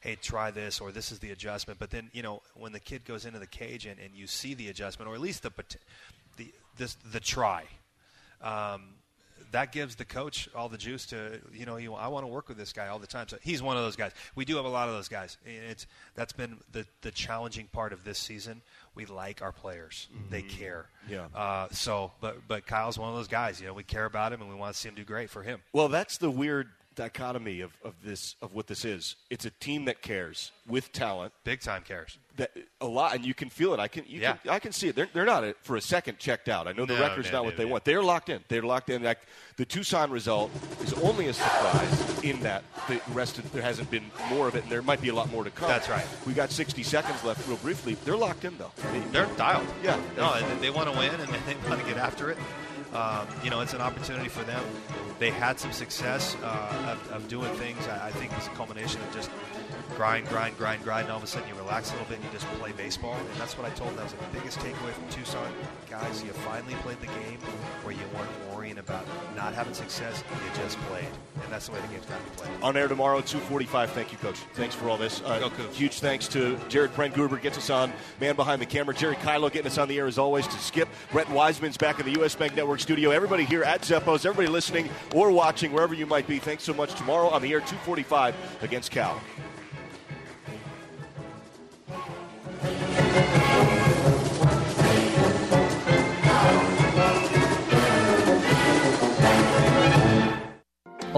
[0.00, 1.78] hey, try this or this is the adjustment.
[1.78, 4.54] But then you know when the kid goes into the cage and, and you see
[4.54, 5.52] the adjustment or at least the
[6.36, 7.64] the this the try.
[8.40, 8.94] Um,
[9.52, 12.48] that gives the coach all the juice to you know you, I want to work
[12.48, 13.28] with this guy all the time.
[13.28, 14.12] So he's one of those guys.
[14.34, 15.38] We do have a lot of those guys.
[15.44, 18.62] It's that's been the the challenging part of this season.
[18.94, 20.08] We like our players.
[20.30, 20.86] They care.
[21.08, 21.26] Yeah.
[21.34, 23.60] Uh, so, but but Kyle's one of those guys.
[23.60, 25.42] You know, we care about him and we want to see him do great for
[25.42, 25.60] him.
[25.72, 29.16] Well, that's the weird dichotomy of, of this of what this is.
[29.30, 32.18] It's a team that cares with talent, big time cares.
[32.36, 33.80] That a lot, and you can feel it.
[33.80, 34.34] I can, you Yeah.
[34.34, 34.94] can, I can see it.
[34.96, 36.66] They're, they're not uh, for a second checked out.
[36.68, 37.84] I know the No, record's no, not no, what they want.
[37.84, 38.40] They're locked in.
[38.48, 39.02] They're locked in.
[39.02, 39.18] Like
[39.56, 40.50] the Tucson result
[40.82, 44.62] is only a surprise in that the rest of, there hasn't been more of it,
[44.62, 45.68] and there might be a lot more to come.
[45.68, 46.06] That's right.
[46.26, 47.96] We got 60 seconds left, real briefly.
[48.04, 48.72] They're locked in though.
[48.92, 49.66] They- They're dialed.
[49.82, 50.00] Yeah.
[50.16, 52.38] No, and they want to win and they want to get after it.
[52.94, 54.62] Um, you know, it's an opportunity for them.
[55.18, 57.86] They had some success uh, of, of doing things.
[57.86, 59.30] I, I think it's a culmination of just
[59.96, 62.24] grind, grind, grind, grind, and all of a sudden you relax a little bit and
[62.24, 63.14] you just play baseball.
[63.14, 63.96] And that's what I told them.
[63.96, 65.52] That was the biggest takeaway from Tucson.
[65.88, 67.38] Guys, you finally played the game
[67.82, 69.04] where you weren't worrying about
[69.36, 70.24] not having success.
[70.30, 71.06] You just played.
[71.42, 72.62] And that's the way the game's got to be played.
[72.62, 73.90] On air tomorrow, 245.
[73.92, 74.36] Thank you, Coach.
[74.54, 75.22] Thanks for all this.
[75.24, 75.72] Uh, Go Cougs.
[75.72, 78.94] huge thanks to Jared Brent Gruber, gets us on, man behind the camera.
[78.94, 80.46] Jerry Kylo getting us on the air as always.
[80.46, 82.34] To Skip, Brent Wiseman's back in the U.S.
[82.34, 83.10] Bank Network studio.
[83.10, 86.94] Everybody here at Zeppoz, everybody listening or watching, wherever you might be, thanks so much.
[86.94, 89.20] Tomorrow on the air, 245 against Cal.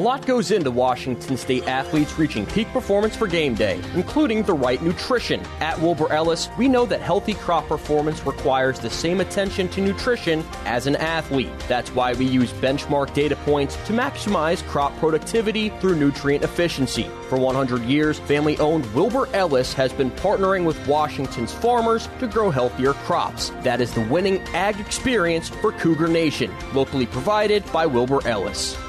[0.00, 4.80] Lot goes into Washington State athletes reaching peak performance for game day, including the right
[4.80, 5.42] nutrition.
[5.60, 10.44] At Wilbur Ellis, we know that healthy crop performance requires the same attention to nutrition
[10.64, 11.50] as an athlete.
[11.68, 17.10] That's why we use benchmark data points to maximize crop productivity through nutrient efficiency.
[17.28, 22.50] For 100 years, family owned Wilbur Ellis has been partnering with Washington's farmers to grow
[22.50, 23.50] healthier crops.
[23.62, 28.81] That is the winning ag experience for Cougar Nation, locally provided by Wilbur Ellis.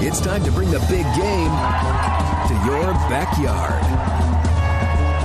[0.00, 1.50] It's time to bring the big game
[2.46, 3.82] to your backyard.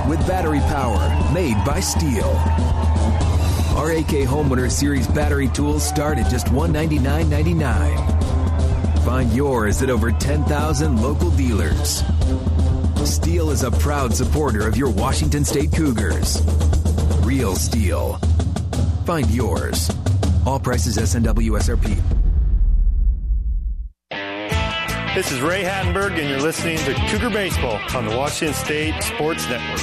[0.08, 0.98] With battery power
[1.32, 2.34] made by STIHL.
[3.76, 9.04] RAK Homeowner Series battery tools start at just $199.99.
[9.04, 12.02] Find yours at over 10,000 local dealers.
[13.04, 16.42] STIHL is a proud supporter of your Washington State Cougars.
[17.22, 18.18] Real STIHL.
[19.06, 19.88] Find yours.
[20.44, 22.23] All prices SNW SRP.
[25.14, 29.48] This is Ray Hatteberg, and you're listening to Cougar Baseball on the Washington State Sports
[29.48, 29.80] Network.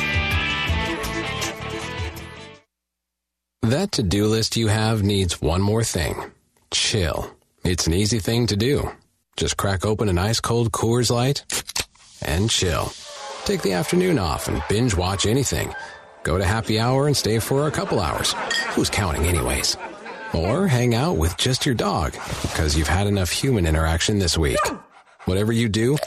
[3.62, 6.22] That to do list you have needs one more thing
[6.70, 7.34] chill.
[7.64, 8.92] It's an easy thing to do.
[9.38, 11.46] Just crack open an ice cold Coors Light
[12.22, 12.92] and chill.
[13.46, 15.74] Take the afternoon off and binge watch anything.
[16.24, 18.34] Go to happy hour and stay for a couple hours.
[18.76, 19.78] Who's counting, anyways?
[20.34, 22.12] Or hang out with just your dog
[22.42, 24.60] because you've had enough human interaction this week.
[25.26, 25.98] Whatever you do,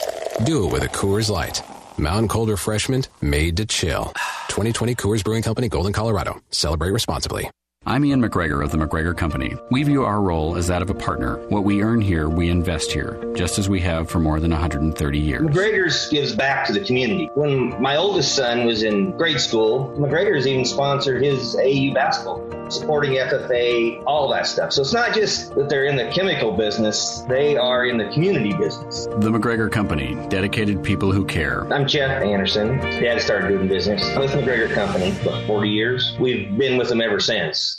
[0.43, 1.61] do it with a Coors Light.
[1.97, 4.05] Mountain cold refreshment made to chill.
[4.49, 6.41] 2020 Coors Brewing Company, Golden, Colorado.
[6.51, 7.49] Celebrate responsibly.
[7.87, 9.55] I'm Ian McGregor of the McGregor Company.
[9.69, 11.37] We view our role as that of a partner.
[11.49, 15.19] What we earn here, we invest here, just as we have for more than 130
[15.19, 15.43] years.
[15.43, 17.29] McGregor's gives back to the community.
[17.35, 23.11] When my oldest son was in grade school, McGregor's even sponsored his AU basketball, supporting
[23.11, 24.73] FFA, all that stuff.
[24.73, 28.53] So it's not just that they're in the chemical business, they are in the community
[28.53, 29.05] business.
[29.05, 31.71] The McGregor Company, dedicated people who care.
[31.71, 32.79] I'm Jeff Anderson.
[32.79, 36.15] Dad started doing business with McGregor Company about 40 years.
[36.19, 37.74] We've been with them ever since.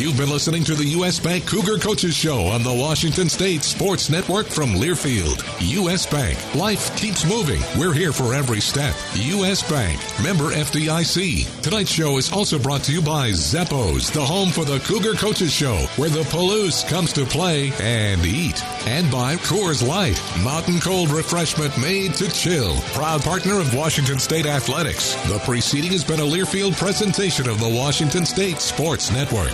[0.00, 1.20] You've been listening to the U.S.
[1.20, 5.44] Bank Cougar Coaches Show on the Washington State Sports Network from Learfield.
[5.60, 6.06] U.S.
[6.06, 6.38] Bank.
[6.54, 7.60] Life keeps moving.
[7.78, 8.94] We're here for every step.
[9.12, 9.62] U.S.
[9.70, 10.00] Bank.
[10.22, 11.60] Member FDIC.
[11.60, 15.52] Tonight's show is also brought to you by Zeppoz, the home for the Cougar Coaches
[15.52, 18.64] Show, where the Palouse comes to play and eat.
[18.86, 20.18] And by Coors Light.
[20.42, 22.74] Mountain cold refreshment made to chill.
[22.94, 25.14] Proud partner of Washington State Athletics.
[25.28, 29.52] The preceding has been a Learfield presentation of the Washington State Sports Network.